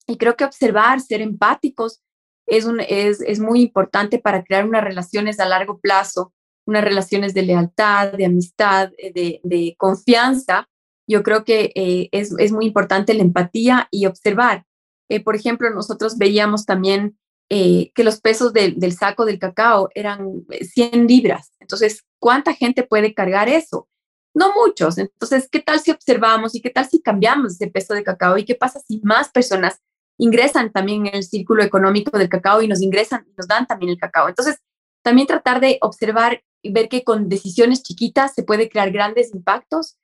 y 0.06 0.16
creo 0.18 0.36
que 0.36 0.44
observar, 0.44 1.00
ser 1.00 1.20
empáticos, 1.20 2.00
es, 2.46 2.64
un, 2.64 2.80
es, 2.80 3.20
es 3.20 3.40
muy 3.40 3.60
importante 3.60 4.20
para 4.20 4.44
crear 4.44 4.64
unas 4.64 4.84
relaciones 4.84 5.40
a 5.40 5.46
largo 5.46 5.80
plazo, 5.80 6.32
unas 6.64 6.84
relaciones 6.84 7.34
de 7.34 7.42
lealtad, 7.42 8.12
de 8.12 8.26
amistad, 8.26 8.92
eh, 8.98 9.12
de, 9.12 9.40
de 9.42 9.74
confianza. 9.76 10.68
Yo 11.08 11.22
creo 11.22 11.44
que 11.44 11.72
eh, 11.74 12.08
es, 12.12 12.34
es, 12.38 12.52
muy 12.52 12.66
importante 12.66 13.14
la 13.14 13.22
empatía 13.22 13.88
y 13.90 14.06
observar. 14.06 14.64
Eh, 15.08 15.20
por 15.20 15.34
ejemplo, 15.34 15.70
nosotros 15.70 16.18
veíamos 16.18 16.66
también 16.66 17.18
que 17.50 18.04
los 18.04 18.20
pesos 18.20 18.52
del 18.52 18.92
saco 18.92 19.24
del 19.24 19.38
cacao 19.38 19.88
eran 19.94 20.44
100 20.50 21.06
libras. 21.06 21.50
Entonces, 21.60 22.04
¿cuánta 22.18 22.52
gente 22.52 22.82
puede 22.82 23.14
cargar 23.14 23.48
eso? 23.48 23.88
No 24.34 24.52
muchos. 24.52 24.98
Entonces, 24.98 25.48
¿qué 25.50 25.60
tal 25.60 25.80
si 25.80 25.90
observamos 25.90 26.54
y 26.54 26.60
qué 26.60 26.68
tal 26.68 26.86
si 26.86 27.00
cambiamos 27.00 27.54
ese 27.54 27.68
peso 27.68 27.94
de 27.94 28.04
cacao? 28.04 28.36
¿Y 28.36 28.44
qué 28.44 28.54
pasa 28.54 28.80
si 28.86 29.00
más 29.02 29.30
personas 29.30 29.80
ingresan 30.18 30.72
también 30.72 31.06
en 31.06 31.14
el 31.14 31.22
círculo 31.22 31.62
económico 31.62 32.18
del 32.18 32.28
cacao 32.28 32.60
y 32.60 32.68
nos 32.68 32.82
ingresan 32.82 33.24
y 33.26 33.34
nos 33.36 33.46
dan 33.46 33.66
también 33.66 33.90
el 33.90 33.98
cacao. 33.98 34.28
Entonces, 34.28 34.58
también 35.02 35.26
tratar 35.26 35.60
de 35.60 35.78
observar 35.80 36.42
y 36.60 36.72
ver 36.72 36.88
que 36.88 37.04
con 37.04 37.28
decisiones 37.28 37.82
chiquitas 37.82 38.34
se 38.34 38.42
puede 38.42 38.68
crear 38.68 38.90
grandes 38.90 39.32
impactos. 39.32 39.96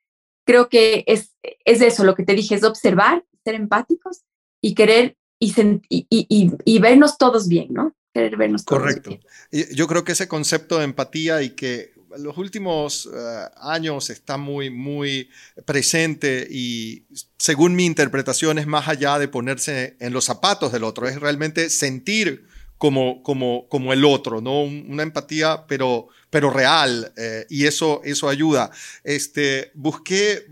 Creo 0.45 0.69
que 0.69 1.03
es, 1.07 1.33
es 1.43 1.81
eso, 1.81 2.03
lo 2.03 2.15
que 2.15 2.23
te 2.23 2.33
dije, 2.33 2.55
es 2.55 2.63
observar, 2.63 3.25
ser 3.43 3.55
empáticos 3.55 4.21
y 4.61 4.73
querer 4.73 5.17
y, 5.39 5.53
y, 5.89 6.07
y, 6.09 6.51
y 6.63 6.79
vernos 6.79 7.17
todos 7.17 7.47
bien, 7.47 7.67
¿no? 7.71 7.93
Querer 8.13 8.37
vernos 8.37 8.63
todos 8.63 8.81
Correcto. 8.81 9.19
Bien. 9.51 9.67
Yo 9.73 9.87
creo 9.87 10.03
que 10.03 10.13
ese 10.13 10.27
concepto 10.27 10.77
de 10.77 10.85
empatía 10.85 11.41
y 11.41 11.49
que 11.49 11.93
los 12.17 12.37
últimos 12.37 13.07
uh, 13.07 13.49
años 13.59 14.09
está 14.09 14.37
muy, 14.37 14.69
muy 14.69 15.29
presente 15.65 16.47
y 16.49 17.05
según 17.37 17.75
mi 17.75 17.85
interpretación 17.85 18.57
es 18.57 18.67
más 18.67 18.87
allá 18.87 19.19
de 19.19 19.27
ponerse 19.27 19.97
en 19.99 20.13
los 20.13 20.25
zapatos 20.25 20.71
del 20.71 20.83
otro, 20.83 21.07
es 21.07 21.19
realmente 21.19 21.69
sentir 21.69 22.47
como, 22.77 23.23
como, 23.23 23.67
como 23.69 23.93
el 23.93 24.03
otro, 24.05 24.41
¿no? 24.41 24.63
Una 24.63 25.03
empatía, 25.03 25.65
pero, 25.67 26.09
pero 26.35 26.49
real, 26.49 27.13
eh, 27.15 27.45
y 27.49 27.65
eso, 27.65 28.01
eso 28.03 28.27
ayuda. 28.27 28.69
Este, 29.05 29.71
busqué, 29.73 30.45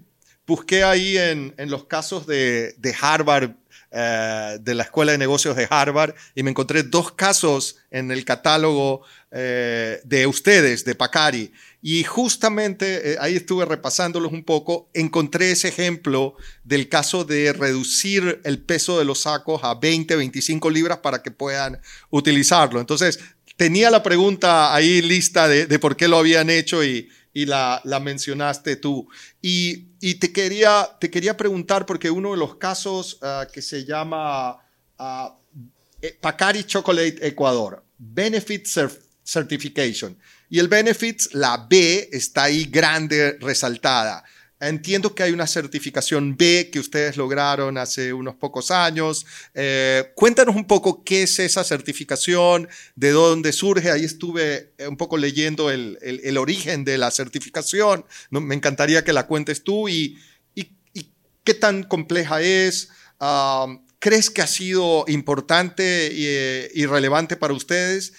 busqué 0.48 0.82
ahí 0.82 1.18
en, 1.18 1.54
en 1.58 1.70
los 1.70 1.88
casos 1.88 2.26
de, 2.26 2.74
de 2.78 2.96
Harvard, 3.02 3.52
eh, 3.92 4.60
de 4.62 4.76
la 4.76 4.84
Escuela 4.84 5.12
de 5.12 5.18
Negocios 5.18 5.58
de 5.58 5.68
Harvard, 5.70 6.16
y 6.36 6.44
me 6.44 6.52
encontré 6.52 6.84
dos 6.84 7.12
casos 7.12 7.80
en 7.92 8.12
el 8.12 8.24
catálogo 8.24 9.02
eh, 9.30 10.00
de 10.06 10.26
ustedes, 10.26 10.86
de 10.86 10.96
Pacari. 10.96 11.52
Y 11.82 12.06
justamente 12.06 13.18
ahí 13.20 13.36
estuve 13.36 13.66
repasándolos 13.66 14.32
un 14.32 14.46
poco, 14.46 14.90
encontré 14.94 15.52
ese 15.52 15.68
ejemplo 15.68 16.38
del 16.64 16.88
caso 16.88 17.26
de 17.26 17.52
reducir 17.52 18.40
el 18.46 18.64
peso 18.64 18.98
de 19.00 19.04
los 19.04 19.24
sacos 19.24 19.66
a 19.66 19.76
20, 19.76 20.16
25 20.16 20.70
libras 20.70 21.00
para 21.00 21.22
que 21.22 21.32
puedan 21.32 21.82
utilizarlo. 22.10 22.80
Entonces, 22.80 23.20
tenía 23.58 23.90
la 23.90 24.04
pregunta 24.04 24.74
ahí 24.74 25.02
lista 25.02 25.48
de, 25.48 25.80
por 25.80 25.96
qué 25.96 26.08
lo 26.08 26.18
habían 26.18 26.50
hecho 26.50 26.84
y, 26.84 27.10
la, 27.34 27.82
mencionaste 28.02 28.76
tú. 28.76 29.08
Y, 29.42 30.16
te, 30.16 30.32
quería, 30.32 30.90
te 31.00 31.10
quería 31.10 31.38
preguntar, 31.38 31.86
porque 31.86 32.12
uno 32.12 32.32
de 32.32 32.38
los 32.38 32.56
casos 32.56 33.20
uh, 33.22 33.52
que 33.52 33.62
se 33.62 33.86
llama 33.86 34.58
uh, 35.00 35.30
Pacari 36.22 36.64
Chocolate 36.66 37.26
Ecuador, 37.28 37.84
Benefit 37.98 38.68
Certification. 39.24 40.18
Y 40.50 40.60
el 40.60 40.68
Benefits, 40.68 41.34
la 41.34 41.66
B, 41.70 42.10
está 42.12 42.44
ahí 42.44 42.66
grande, 42.66 43.38
resaltada. 43.40 44.24
Entiendo 44.70 45.14
que 45.14 45.24
hay 45.24 45.32
una 45.32 45.48
certificación 45.48 46.38
B 46.38 46.70
que 46.72 46.80
ustedes 46.80 47.18
lograron 47.18 47.78
hace 47.78 48.14
unos 48.14 48.36
pocos 48.36 48.72
años. 48.72 49.26
Eh, 49.54 50.12
cuéntanos 50.16 50.56
un 50.56 50.66
poco 50.66 51.04
qué 51.04 51.24
es 51.24 51.40
esa 51.40 51.64
certificación, 51.64 52.68
de 52.96 53.12
dónde 53.12 53.52
surge. 53.52 53.92
Ahí 53.92 54.04
estuve 54.04 54.74
eh, 54.78 54.88
un 54.88 54.98
poco 54.98 55.18
leyendo 55.18 55.70
el, 55.70 55.98
origen 56.38 56.84
de 56.84 56.98
la 56.98 57.12
certificación. 57.12 58.06
Me 58.30 58.56
encantaría 58.56 59.04
que 59.04 59.14
la 59.14 59.28
cuentes 59.28 59.64
tú 59.64 59.90
y 59.90 60.18
qué 61.44 61.54
tan 61.54 61.84
compleja 61.84 62.42
es. 62.42 62.90
Uh, 63.20 63.80
¿Crees 64.00 64.30
que 64.30 64.42
ha 64.42 64.48
sido 64.48 65.06
importante 65.08 66.12
y, 66.14 66.26
eh, 66.26 66.72
y 66.74 66.86
relevante 66.86 67.38
para 67.38 67.54
ustedes? 67.54 68.14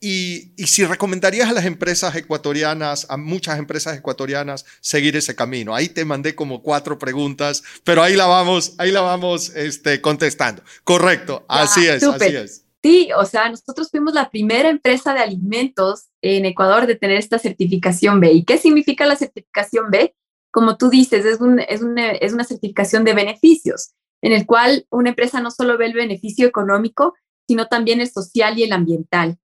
Y, 0.00 0.52
y, 0.56 0.68
si 0.68 0.84
recomendarías 0.84 1.48
a 1.48 1.52
las 1.52 1.64
empresas 1.64 2.14
ecuatorianas, 2.14 3.06
a 3.10 3.16
muchas 3.16 3.58
empresas 3.58 3.98
ecuatorianas, 3.98 4.64
seguir 4.80 5.16
ese 5.16 5.34
camino. 5.34 5.74
Ahí 5.74 5.88
te 5.88 6.04
mandé 6.04 6.36
como 6.36 6.62
cuatro 6.62 6.98
preguntas, 6.98 7.64
pero 7.82 8.02
ahí 8.02 8.14
la 8.14 8.26
vamos, 8.26 8.74
ahí 8.78 8.92
la 8.92 9.00
vamos 9.00 9.50
este, 9.56 10.00
contestando. 10.00 10.62
Correcto, 10.84 11.44
así 11.48 11.84
es, 11.86 12.04
super. 12.04 12.22
así 12.22 12.36
es. 12.36 12.64
Sí, 12.80 13.08
o 13.16 13.24
sea, 13.24 13.48
nosotros 13.48 13.90
fuimos 13.90 14.14
la 14.14 14.30
primera 14.30 14.68
empresa 14.68 15.12
de 15.12 15.20
alimentos 15.20 16.10
en 16.22 16.44
Ecuador 16.44 16.86
de 16.86 16.94
tener 16.94 17.16
esta 17.16 17.40
certificación 17.40 18.20
B. 18.20 18.32
¿Y 18.32 18.44
qué 18.44 18.56
significa 18.56 19.04
la 19.04 19.16
certificación 19.16 19.90
B? 19.90 20.14
Como 20.52 20.76
tú 20.76 20.88
dices, 20.90 21.24
es, 21.24 21.40
un, 21.40 21.58
es, 21.58 21.82
una, 21.82 22.12
es 22.12 22.32
una 22.32 22.44
certificación 22.44 23.04
de 23.04 23.14
beneficios, 23.14 23.94
en 24.22 24.32
el 24.32 24.46
cual 24.46 24.86
una 24.90 25.10
empresa 25.10 25.40
no 25.40 25.50
solo 25.50 25.76
ve 25.76 25.86
el 25.86 25.94
beneficio 25.94 26.46
económico, 26.46 27.14
sino 27.48 27.66
también 27.66 28.00
el 28.00 28.10
social 28.10 28.56
y 28.58 28.62
el 28.62 28.72
ambiental 28.72 29.38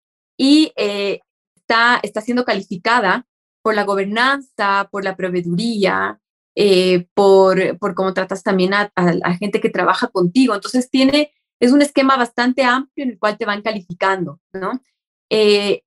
y 0.40 0.72
eh, 0.76 1.20
está, 1.54 2.00
está 2.02 2.22
siendo 2.22 2.46
calificada 2.46 3.26
por 3.60 3.74
la 3.74 3.84
gobernanza, 3.84 4.88
por 4.90 5.04
la 5.04 5.14
proveeduría, 5.14 6.18
eh, 6.54 7.06
por, 7.12 7.78
por 7.78 7.94
cómo 7.94 8.14
tratas 8.14 8.42
también 8.42 8.72
a, 8.72 8.90
a, 8.96 9.12
a, 9.22 9.34
gente 9.34 9.60
que 9.60 9.68
trabaja 9.68 10.08
contigo. 10.08 10.54
Entonces 10.54 10.88
tiene, 10.88 11.34
es 11.60 11.72
un 11.72 11.82
esquema 11.82 12.16
bastante 12.16 12.64
amplio 12.64 13.04
en 13.04 13.10
el 13.10 13.18
cual 13.18 13.36
te 13.36 13.44
van 13.44 13.60
calificando, 13.60 14.40
¿no? 14.54 14.82
Eh, 15.28 15.82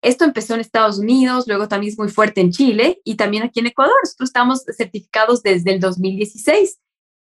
esto 0.00 0.24
empezó 0.24 0.54
en 0.54 0.60
Estados 0.60 0.98
Unidos, 0.98 1.44
luego 1.46 1.68
también 1.68 1.92
es 1.92 1.98
muy 1.98 2.08
fuerte 2.08 2.40
en 2.40 2.50
Chile 2.50 3.02
y 3.04 3.16
también 3.16 3.42
aquí 3.42 3.60
en 3.60 3.66
Ecuador. 3.66 3.94
Nosotros 4.02 4.30
estamos 4.30 4.64
certificados 4.74 5.42
desde 5.42 5.74
el 5.74 5.80
2016. 5.80 6.78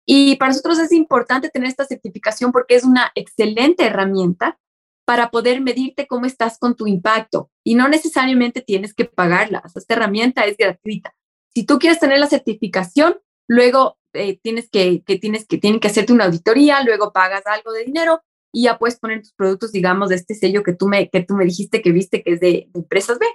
Y 0.07 0.37
para 0.37 0.53
nosotros 0.53 0.79
es 0.79 0.93
importante 0.93 1.51
tener 1.51 1.69
esta 1.69 1.85
certificación 1.85 2.51
porque 2.51 2.77
es 2.77 2.85
una 2.85 3.13
excelente 3.15 3.85
herramienta 3.85 4.59
para 5.05 5.31
poder 5.31 5.61
medirte 5.61 6.07
cómo 6.07 6.27
estás 6.27 6.59
con 6.59 6.77
tu 6.77 6.87
impacto 6.87 7.51
y 7.65 7.75
no 7.75 7.89
necesariamente 7.89 8.61
tienes 8.61 8.95
que 8.95 9.05
pagarla. 9.05 9.63
Esta 9.75 9.95
herramienta 9.95 10.45
es 10.45 10.57
gratuita. 10.57 11.15
Si 11.55 11.65
tú 11.65 11.79
quieres 11.79 11.99
tener 11.99 12.19
la 12.19 12.29
certificación, 12.29 13.17
luego 13.49 13.99
eh, 14.15 14.39
tienes 14.43 14.71
que, 14.71 15.03
que, 15.05 15.19
tienes 15.19 15.47
que, 15.47 15.59
tienen 15.59 15.81
que 15.81 15.89
hacerte 15.89 16.13
una 16.13 16.27
auditoría, 16.27 16.83
luego 16.83 17.13
pagas 17.13 17.47
algo 17.47 17.73
de 17.73 17.85
dinero 17.85 18.21
y 18.53 18.65
ya 18.65 18.79
puedes 18.79 18.99
poner 18.99 19.21
tus 19.21 19.33
productos, 19.33 19.73
digamos, 19.73 20.11
de 20.11 20.17
este 20.17 20.35
sello 20.35 20.63
que 20.63 20.75
tú 20.75 20.87
me, 20.87 21.09
que 21.09 21.23
tú 21.23 21.35
me 21.35 21.45
dijiste 21.45 21.83
que 21.83 21.93
viste 21.93 22.23
que 22.23 22.35
es 22.35 22.41
de, 22.41 22.69
de 22.71 22.81
empresas 22.81 23.19
B. 23.19 23.27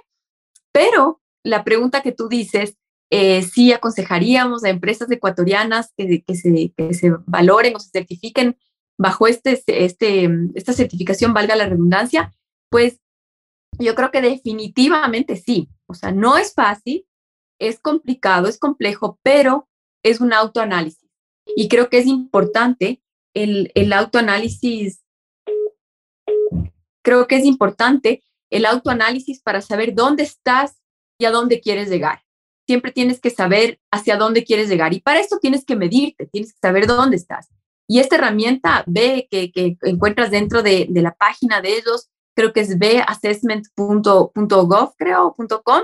Pero 0.72 1.20
la 1.44 1.64
pregunta 1.64 2.02
que 2.02 2.12
tú 2.12 2.28
dices, 2.28 2.76
eh, 3.10 3.42
sí 3.42 3.72
aconsejaríamos 3.72 4.64
a 4.64 4.68
empresas 4.68 5.10
ecuatorianas 5.10 5.92
que, 5.96 6.22
que, 6.22 6.34
se, 6.34 6.72
que 6.76 6.94
se 6.94 7.12
valoren 7.26 7.74
o 7.74 7.80
se 7.80 7.90
certifiquen 7.90 8.56
bajo 8.98 9.28
este, 9.28 9.62
este, 9.66 10.28
esta 10.54 10.72
certificación, 10.72 11.32
valga 11.32 11.56
la 11.56 11.66
redundancia, 11.66 12.34
pues 12.68 13.00
yo 13.78 13.94
creo 13.94 14.10
que 14.10 14.20
definitivamente 14.20 15.36
sí. 15.36 15.68
O 15.86 15.94
sea, 15.94 16.10
no 16.10 16.36
es 16.36 16.52
fácil, 16.52 17.06
es 17.60 17.78
complicado, 17.78 18.48
es 18.48 18.58
complejo, 18.58 19.18
pero 19.22 19.68
es 20.02 20.20
un 20.20 20.32
autoanálisis. 20.32 21.08
Y 21.56 21.68
creo 21.68 21.88
que 21.88 21.98
es 21.98 22.06
importante 22.06 23.00
el, 23.34 23.70
el 23.74 23.92
autoanálisis, 23.92 25.02
creo 27.02 27.26
que 27.26 27.36
es 27.36 27.44
importante 27.44 28.22
el 28.50 28.66
autoanálisis 28.66 29.40
para 29.40 29.60
saber 29.60 29.94
dónde 29.94 30.24
estás 30.24 30.80
y 31.18 31.24
a 31.24 31.30
dónde 31.30 31.60
quieres 31.60 31.88
llegar. 31.88 32.22
Siempre 32.66 32.92
tienes 32.92 33.20
que 33.20 33.30
saber 33.30 33.80
hacia 33.90 34.16
dónde 34.16 34.44
quieres 34.44 34.68
llegar 34.68 34.92
y 34.92 35.00
para 35.00 35.20
esto 35.20 35.38
tienes 35.38 35.64
que 35.64 35.76
medirte, 35.76 36.26
tienes 36.26 36.52
que 36.52 36.58
saber 36.60 36.86
dónde 36.86 37.16
estás. 37.16 37.48
Y 37.88 38.00
esta 38.00 38.16
herramienta 38.16 38.84
B 38.86 39.26
que, 39.30 39.50
encuentras 39.82 40.30
dentro 40.30 40.62
de, 40.62 40.86
la 40.90 41.14
página 41.14 41.62
de 41.62 41.78
ellos, 41.78 42.10
creo 42.36 42.52
que 42.52 42.60
es 42.60 42.78
bassessment.gov, 42.78 44.94
creo, 44.96 45.34
.com, 45.64 45.82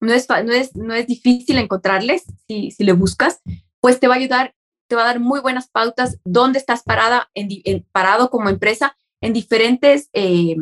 no 0.00 0.12
es, 0.12 0.28
no, 0.28 0.52
es, 0.52 0.76
no 0.76 0.94
es 0.94 1.06
difícil 1.06 1.58
encontrarles 1.58 2.24
si, 2.46 2.70
si 2.70 2.84
le 2.84 2.92
buscas, 2.92 3.40
pues 3.80 3.98
te 3.98 4.08
va 4.08 4.14
a 4.14 4.18
ayudar, 4.18 4.54
te 4.88 4.94
va 4.94 5.02
a 5.02 5.06
dar 5.06 5.20
muy 5.20 5.40
buenas 5.40 5.68
pautas 5.68 6.18
dónde 6.24 6.58
estás 6.58 6.82
parada, 6.84 7.28
en, 7.34 7.86
parado 7.92 8.30
como 8.30 8.48
empresa 8.48 8.96
en 9.20 9.32
diferentes, 9.32 10.08
eh, 10.12 10.56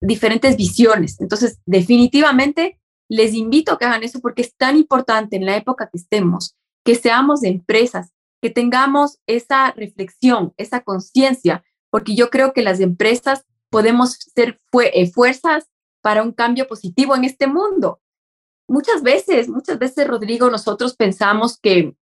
diferentes 0.00 0.56
visiones. 0.56 1.20
Entonces, 1.20 1.60
definitivamente 1.64 2.80
les 3.08 3.34
invito 3.34 3.72
a 3.72 3.78
que 3.78 3.84
hagan 3.84 4.02
eso 4.02 4.20
porque 4.20 4.42
es 4.42 4.56
tan 4.56 4.76
importante 4.76 5.36
en 5.36 5.46
la 5.46 5.56
época 5.56 5.88
que 5.90 5.98
estemos, 5.98 6.56
que 6.84 6.94
seamos 6.94 7.44
empresas 7.44 8.13
que 8.44 8.50
tengamos 8.50 9.20
esa 9.26 9.70
reflexión, 9.70 10.52
esa 10.58 10.82
conciencia, 10.82 11.64
porque 11.88 12.14
yo 12.14 12.28
creo 12.28 12.52
que 12.52 12.62
las 12.62 12.78
empresas 12.78 13.46
podemos 13.70 14.18
ser 14.34 14.60
eh, 14.82 15.10
fuerzas 15.10 15.70
para 16.02 16.22
un 16.22 16.32
cambio 16.32 16.68
positivo 16.68 17.16
en 17.16 17.24
este 17.24 17.46
mundo. 17.46 18.02
Muchas 18.68 19.02
veces, 19.02 19.48
muchas 19.48 19.78
veces, 19.78 20.06
Rodrigo, 20.06 20.50
nosotros 20.50 20.94
pensamos 20.94 21.58
que, 21.58 21.96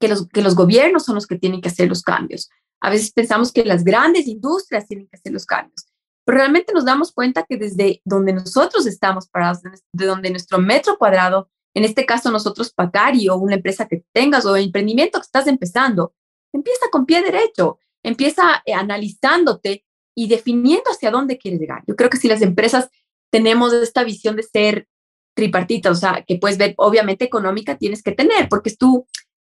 que, 0.00 0.08
los, 0.08 0.26
que 0.26 0.42
los 0.42 0.56
gobiernos 0.56 1.04
son 1.04 1.14
los 1.14 1.28
que 1.28 1.38
tienen 1.38 1.60
que 1.60 1.68
hacer 1.68 1.88
los 1.88 2.02
cambios. 2.02 2.50
A 2.80 2.90
veces 2.90 3.12
pensamos 3.12 3.52
que 3.52 3.64
las 3.64 3.84
grandes 3.84 4.26
industrias 4.26 4.88
tienen 4.88 5.06
que 5.06 5.16
hacer 5.16 5.32
los 5.32 5.46
cambios. 5.46 5.86
Pero 6.24 6.38
realmente 6.38 6.72
nos 6.72 6.84
damos 6.84 7.12
cuenta 7.12 7.46
que 7.48 7.56
desde 7.56 8.02
donde 8.04 8.32
nosotros 8.32 8.84
estamos 8.86 9.28
parados, 9.28 9.62
de 9.62 10.06
donde 10.06 10.30
nuestro 10.30 10.58
metro 10.58 10.98
cuadrado 10.98 11.48
en 11.74 11.84
este 11.84 12.06
caso 12.06 12.30
nosotros 12.30 12.72
Pacari 12.72 13.28
o 13.28 13.36
una 13.36 13.56
empresa 13.56 13.88
que 13.88 14.04
tengas 14.12 14.44
o 14.46 14.56
emprendimiento 14.56 15.18
que 15.18 15.24
estás 15.24 15.46
empezando, 15.46 16.14
empieza 16.52 16.86
con 16.90 17.06
pie 17.06 17.22
derecho, 17.22 17.78
empieza 18.02 18.62
eh, 18.66 18.74
analizándote 18.74 19.84
y 20.14 20.28
definiendo 20.28 20.90
hacia 20.90 21.10
dónde 21.10 21.38
quieres 21.38 21.60
llegar. 21.60 21.82
Yo 21.86 21.96
creo 21.96 22.10
que 22.10 22.18
si 22.18 22.28
las 22.28 22.42
empresas 22.42 22.88
tenemos 23.30 23.72
esta 23.72 24.04
visión 24.04 24.36
de 24.36 24.42
ser 24.42 24.88
tripartita, 25.34 25.90
o 25.90 25.94
sea, 25.94 26.22
que 26.26 26.36
puedes 26.36 26.58
ver, 26.58 26.74
obviamente 26.76 27.24
económica 27.24 27.78
tienes 27.78 28.02
que 28.02 28.12
tener, 28.12 28.48
porque 28.50 28.68
es 28.68 28.76
tu, 28.76 29.06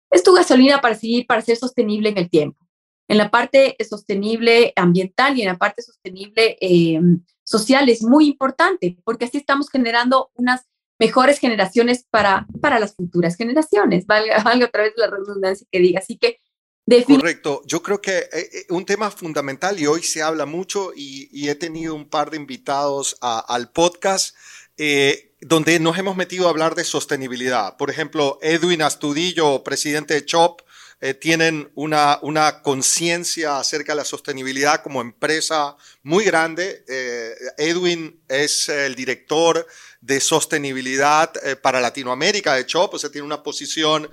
es 0.10 0.24
tu 0.24 0.34
gasolina 0.34 0.80
para 0.80 0.96
seguir, 0.96 1.28
para 1.28 1.42
ser 1.42 1.58
sostenible 1.58 2.10
en 2.10 2.18
el 2.18 2.30
tiempo. 2.30 2.66
En 3.10 3.18
la 3.18 3.30
parte 3.30 3.76
sostenible 3.88 4.72
ambiental 4.76 5.38
y 5.38 5.42
en 5.42 5.50
la 5.50 5.58
parte 5.58 5.82
sostenible 5.82 6.58
eh, 6.62 7.00
social 7.44 7.90
es 7.90 8.02
muy 8.02 8.28
importante, 8.28 8.98
porque 9.04 9.26
así 9.26 9.38
estamos 9.38 9.70
generando 9.70 10.32
unas 10.36 10.66
mejores 11.00 11.40
generaciones 11.40 12.06
para, 12.10 12.48
para 12.62 12.80
las 12.80 12.96
futuras 12.96 13.36
generaciones. 13.36 14.06
Valga, 14.06 14.42
valga 14.44 14.68
otra 14.68 14.84
vez 14.84 14.94
la 14.98 15.10
redundancia 15.10 15.68
que 15.72 15.80
diga. 15.80 16.00
Así 16.00 16.18
que 16.18 16.40
Correcto, 17.08 17.64
yo 17.66 17.82
creo 17.82 18.00
que 18.00 18.16
eh, 18.16 18.30
eh, 18.32 18.66
un 18.70 18.86
tema 18.86 19.10
fundamental 19.10 19.80
y 19.80 19.88
hoy 19.88 20.04
se 20.04 20.22
habla 20.22 20.46
mucho 20.46 20.92
y, 20.96 21.30
y 21.32 21.50
he 21.50 21.56
tenido 21.56 21.96
un 21.96 22.08
par 22.08 22.30
de 22.30 22.38
invitados 22.38 23.18
a, 23.22 23.40
al 23.40 23.72
podcast 23.72 24.36
eh, 24.78 25.32
donde 25.42 25.80
nos 25.80 25.98
hemos 25.98 26.16
metido 26.16 26.48
a 26.48 26.50
hablar 26.50 26.76
de 26.76 26.84
sostenibilidad. 26.84 27.78
Por 27.78 27.90
ejemplo, 27.90 28.40
Edwin 28.42 28.82
Astudillo, 28.82 29.64
presidente 29.64 30.14
de 30.14 30.26
CHOP, 30.26 30.62
eh, 31.02 31.14
tienen 31.14 31.72
una, 31.76 32.20
una 32.22 32.62
conciencia 32.62 33.60
acerca 33.60 33.92
de 33.94 33.98
la 33.98 34.06
sostenibilidad 34.06 34.82
como 34.82 35.02
empresa 35.02 35.76
muy 36.04 36.24
grande. 36.26 36.84
Eh, 36.88 37.34
Edwin 37.58 38.22
es 38.28 38.70
el 38.70 38.96
director 38.96 39.68
de 40.06 40.20
sostenibilidad 40.20 41.34
eh, 41.44 41.56
para 41.56 41.82
Latinoamérica 41.82 42.54
de 42.54 42.66
CHOP, 42.66 42.94
o 42.94 43.00
sea, 43.00 43.10
tiene 43.10 43.26
una 43.26 43.44
posición 43.44 44.10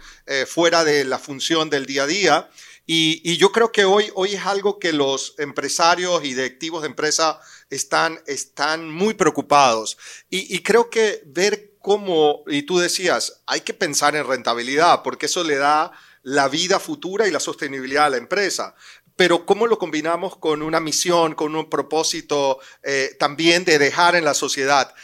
fuera 0.46 0.84
de 0.84 1.04
la 1.04 1.18
función 1.18 1.68
del 1.68 1.86
día 1.86 2.04
a 2.04 2.06
día. 2.06 2.50
Y, 2.86 3.36
yo 3.36 3.52
creo 3.52 3.70
que 3.70 3.84
hoy, 3.84 4.10
hoy 4.14 4.34
es 4.34 4.44
algo 4.44 4.78
que 4.78 4.92
los 4.92 5.34
empresarios 5.38 6.24
y 6.24 6.34
directivos 6.34 6.82
de 6.82 6.88
empresa 6.88 7.40
están, 7.70 8.20
están 8.26 8.90
muy 8.90 9.14
preocupados. 9.14 9.98
Y, 10.30 10.54
y 10.54 10.62
creo 10.62 10.90
que 10.90 11.22
ver 11.26 11.74
cómo, 11.80 12.42
y 12.46 12.62
tú 12.62 12.78
decías, 12.78 13.42
hay 13.46 13.60
que 13.60 13.74
pensar 13.74 14.16
en 14.16 14.26
rentabilidad, 14.26 15.02
porque 15.02 15.26
eso 15.26 15.44
le 15.44 15.56
da 15.56 15.92
la 16.22 16.48
vida 16.48 16.78
futura 16.80 17.26
y 17.26 17.30
la 17.30 17.40
sostenibilidad 17.40 18.06
a 18.06 18.10
la 18.10 18.16
empresa. 18.16 18.74
Pero 19.16 19.44
¿cómo 19.44 19.66
lo 19.66 19.78
combinamos 19.78 20.36
con 20.36 20.62
una 20.62 20.80
misión, 20.80 21.34
con 21.34 21.54
un 21.54 21.68
propósito 21.68 22.60
eh, 22.82 23.14
también 23.18 23.64
de 23.64 23.78
dejar 23.78 24.16
en 24.16 24.24
la 24.24 24.34
sociedad? 24.34 24.94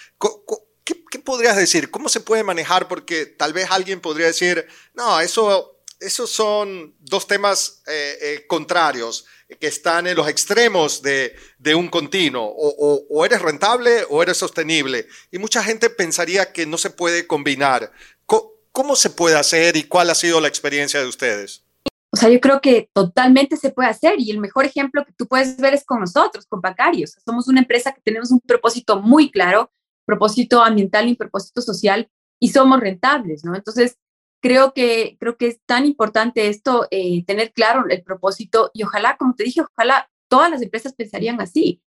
¿Qué, 1.10 1.18
podrías 1.18 1.56
decir? 1.56 1.90
¿Cómo 1.90 2.08
se 2.08 2.20
puede 2.20 2.42
manejar? 2.42 2.88
Porque 2.88 3.26
tal 3.26 3.52
vez 3.52 3.70
alguien 3.70 4.00
podría 4.00 4.26
decir, 4.26 4.66
no, 4.94 5.20
eso, 5.20 5.82
esos 6.00 6.30
son 6.30 6.94
dos 7.00 7.26
temas 7.26 7.82
eh, 7.86 8.18
eh, 8.20 8.46
contrarios 8.46 9.26
que 9.60 9.66
están 9.66 10.06
en 10.06 10.16
los 10.16 10.28
extremos 10.28 11.02
de, 11.02 11.34
un 11.74 11.88
continuo. 11.88 12.54
O, 12.56 13.24
eres 13.24 13.42
rentable 13.42 14.04
o 14.08 14.22
eres 14.22 14.36
sostenible. 14.36 15.06
Y 15.30 15.38
mucha 15.38 15.62
gente 15.62 15.90
pensaría 15.90 16.52
que 16.52 16.66
no 16.66 16.78
se 16.78 16.90
puede 16.90 17.26
combinar. 17.26 17.92
¿Cómo, 18.26 18.94
se 18.94 19.10
puede 19.10 19.36
hacer 19.36 19.76
y 19.76 19.82
cuál 19.82 20.08
ha 20.08 20.14
sido 20.14 20.40
la 20.40 20.46
experiencia 20.46 21.00
de 21.00 21.08
ustedes? 21.08 21.64
O 22.12 22.16
sea, 22.16 22.28
yo 22.28 22.40
creo 22.40 22.60
que 22.60 22.88
totalmente 22.92 23.56
se 23.56 23.70
puede 23.70 23.88
hacer 23.88 24.14
y 24.18 24.30
el 24.30 24.38
mejor 24.38 24.66
ejemplo 24.66 25.04
que 25.04 25.12
tú 25.12 25.26
puedes 25.26 25.56
ver 25.56 25.74
es 25.74 25.84
con 25.84 25.98
nosotros, 25.98 26.46
con 26.46 26.60
Bacarios. 26.60 27.16
Somos 27.24 27.48
una 27.48 27.60
empresa 27.60 27.92
que 27.92 28.00
tenemos 28.02 28.30
un 28.30 28.40
propósito 28.40 29.00
muy 29.00 29.32
claro, 29.32 29.72
propósito 30.08 30.62
ambiental 30.62 31.06
y 31.06 31.16
propósito 31.16 31.60
social 31.60 32.08
y 32.40 32.48
somos 32.48 32.80
rentables, 32.80 33.44
¿no? 33.44 33.54
Entonces, 33.54 33.98
creo 34.40 34.72
que, 34.72 35.18
creo 35.20 35.36
que 35.36 35.48
es 35.48 35.60
tan 35.66 35.84
importante 35.84 36.48
esto, 36.48 36.88
eh, 36.90 37.24
tener 37.26 37.52
claro 37.52 37.84
el 37.90 38.02
propósito 38.02 38.70
y 38.72 38.84
ojalá, 38.84 39.18
como 39.18 39.34
te 39.34 39.44
dije, 39.44 39.60
ojalá 39.60 40.08
todas 40.28 40.50
las 40.50 40.62
empresas 40.62 40.94
pensarían 40.94 41.40
así. 41.42 41.82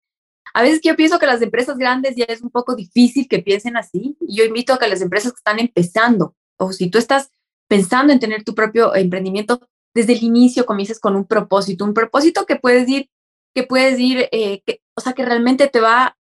A 0.54 0.62
veces 0.62 0.80
yo 0.84 0.94
pienso 0.94 1.18
que 1.18 1.26
las 1.26 1.42
empresas 1.42 1.76
grandes 1.76 2.14
ya 2.14 2.26
es 2.28 2.42
un 2.42 2.50
poco 2.50 2.76
difícil 2.76 3.26
que 3.26 3.40
piensen 3.40 3.76
así 3.76 4.16
y 4.20 4.36
yo 4.36 4.44
invito 4.44 4.72
a 4.72 4.78
que 4.78 4.88
las 4.88 5.00
empresas 5.00 5.32
que 5.32 5.38
están 5.38 5.58
empezando 5.58 6.36
o 6.58 6.72
si 6.72 6.90
tú 6.90 6.98
estás 6.98 7.32
pensando 7.68 8.12
en 8.12 8.20
tener 8.20 8.44
tu 8.44 8.54
propio 8.54 8.94
emprendimiento, 8.94 9.66
desde 9.94 10.12
el 10.12 10.22
inicio 10.22 10.64
comiences 10.64 11.00
con 11.00 11.16
un 11.16 11.26
propósito, 11.26 11.84
un 11.84 11.94
propósito 11.94 12.46
que 12.46 12.56
puedes 12.56 12.88
ir, 12.88 13.10
que 13.54 13.64
puedes 13.64 13.98
ir, 13.98 14.28
eh, 14.30 14.62
que, 14.64 14.80
o 14.94 15.00
sea, 15.00 15.12
que 15.12 15.24
realmente 15.24 15.66
te 15.68 15.80
va 15.80 16.16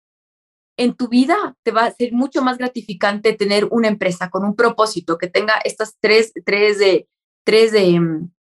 en 0.77 0.93
tu 0.96 1.10
vida 1.10 1.55
te 1.63 1.72
va 1.72 1.86
a 1.86 1.91
ser 1.91 2.13
mucho 2.13 2.41
más 2.41 2.57
gratificante 2.57 3.34
tener 3.34 3.67
una 3.72 3.88
empresa 3.88 4.29
con 4.29 4.46
un 4.46 4.55
propósito 4.55 5.17
que 5.17 5.27
tenga 5.27 5.55
estas 5.63 5.98
tres, 6.00 6.31
tres 6.46 6.79
de, 6.79 7.10
tres 7.43 7.72
de, 7.72 8.00
mm, 8.00 8.31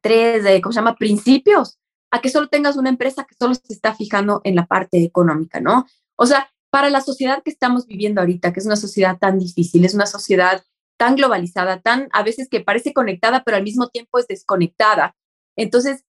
tres 0.00 0.44
de, 0.44 0.60
¿cómo 0.60 0.72
se 0.72 0.78
llama? 0.78 0.94
Principios, 0.94 1.78
a 2.10 2.20
que 2.20 2.30
solo 2.30 2.48
tengas 2.48 2.76
una 2.76 2.90
empresa 2.90 3.24
que 3.24 3.34
solo 3.38 3.54
se 3.54 3.72
está 3.72 3.94
fijando 3.94 4.40
en 4.44 4.54
la 4.54 4.66
parte 4.66 5.02
económica, 5.02 5.60
¿no? 5.60 5.86
O 6.16 6.26
sea, 6.26 6.48
para 6.70 6.90
la 6.90 7.00
sociedad 7.00 7.42
que 7.42 7.50
estamos 7.50 7.86
viviendo 7.86 8.20
ahorita, 8.20 8.52
que 8.52 8.60
es 8.60 8.66
una 8.66 8.76
sociedad 8.76 9.18
tan 9.18 9.38
difícil, 9.38 9.84
es 9.84 9.94
una 9.94 10.06
sociedad 10.06 10.62
tan 10.96 11.16
globalizada, 11.16 11.80
tan 11.80 12.08
a 12.12 12.22
veces 12.22 12.48
que 12.48 12.60
parece 12.60 12.92
conectada, 12.92 13.42
pero 13.44 13.56
al 13.56 13.64
mismo 13.64 13.88
tiempo 13.88 14.18
es 14.18 14.28
desconectada. 14.28 15.16
Entonces, 15.56 16.04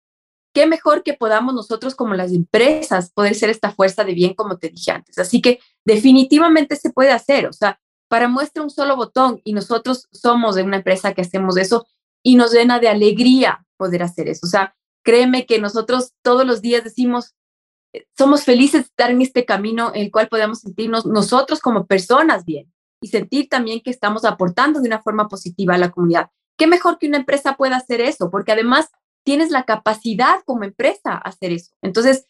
qué 0.56 0.66
mejor 0.68 1.04
que 1.04 1.14
podamos 1.14 1.54
nosotros 1.54 1.96
como 1.96 2.14
las 2.14 2.32
empresas 2.32 3.12
poder 3.12 3.36
ser 3.36 3.50
esta 3.50 3.72
fuerza 3.72 4.06
de 4.06 4.14
bien, 4.14 4.34
como 4.34 4.58
te 4.58 4.70
dije 4.70 4.90
antes. 4.90 5.20
Así 5.20 5.42
que 5.42 5.60
definitivamente 5.84 6.78
se 6.78 6.92
puede 6.92 7.12
hacer, 7.12 7.46
o 7.46 7.54
sea, 7.54 7.80
para 8.08 8.30
muestra 8.30 8.64
un 8.64 8.70
solo 8.70 8.96
botón 8.96 9.42
y 9.44 9.52
nosotros 9.52 10.08
somos 10.14 10.56
de 10.56 10.64
una 10.64 10.78
empresa 10.78 11.14
que 11.14 11.22
hacemos 11.22 11.58
eso 11.58 11.86
y 12.24 12.38
nos 12.38 12.54
llena 12.54 12.80
de 12.80 12.88
alegría 12.88 13.66
poder 13.76 14.02
hacer 14.02 14.30
eso. 14.30 14.48
O 14.48 14.50
sea, 14.50 14.74
créeme 15.04 15.46
que 15.46 15.60
nosotros 15.60 16.14
todos 16.22 16.48
los 16.48 16.62
días 16.62 16.86
decimos, 16.86 17.36
eh, 17.94 18.08
somos 18.18 18.46
felices 18.46 18.84
de 18.84 18.88
estar 18.88 19.12
en 19.12 19.22
este 19.22 19.44
camino 19.44 19.92
en 19.94 20.04
el 20.04 20.12
cual 20.12 20.30
podemos 20.30 20.62
sentirnos 20.62 21.06
nosotros 21.06 21.60
como 21.60 21.86
personas 21.86 22.46
bien 22.46 22.72
y 23.02 23.10
sentir 23.10 23.50
también 23.50 23.82
que 23.82 23.92
estamos 23.92 24.24
aportando 24.24 24.80
de 24.80 24.88
una 24.88 25.02
forma 25.02 25.28
positiva 25.28 25.76
a 25.76 25.80
la 25.80 25.92
comunidad. 25.92 26.30
¿Qué 26.58 26.66
mejor 26.66 26.98
que 26.98 27.08
una 27.08 27.18
empresa 27.18 27.58
pueda 27.58 27.76
hacer 27.76 28.00
eso? 28.00 28.32
Porque 28.32 28.54
además 28.54 28.90
tienes 29.26 29.50
la 29.50 29.64
capacidad 29.64 30.42
como 30.46 30.64
empresa 30.64 31.14
a 31.14 31.18
hacer 31.18 31.52
eso. 31.52 31.74
Entonces, 31.82 32.28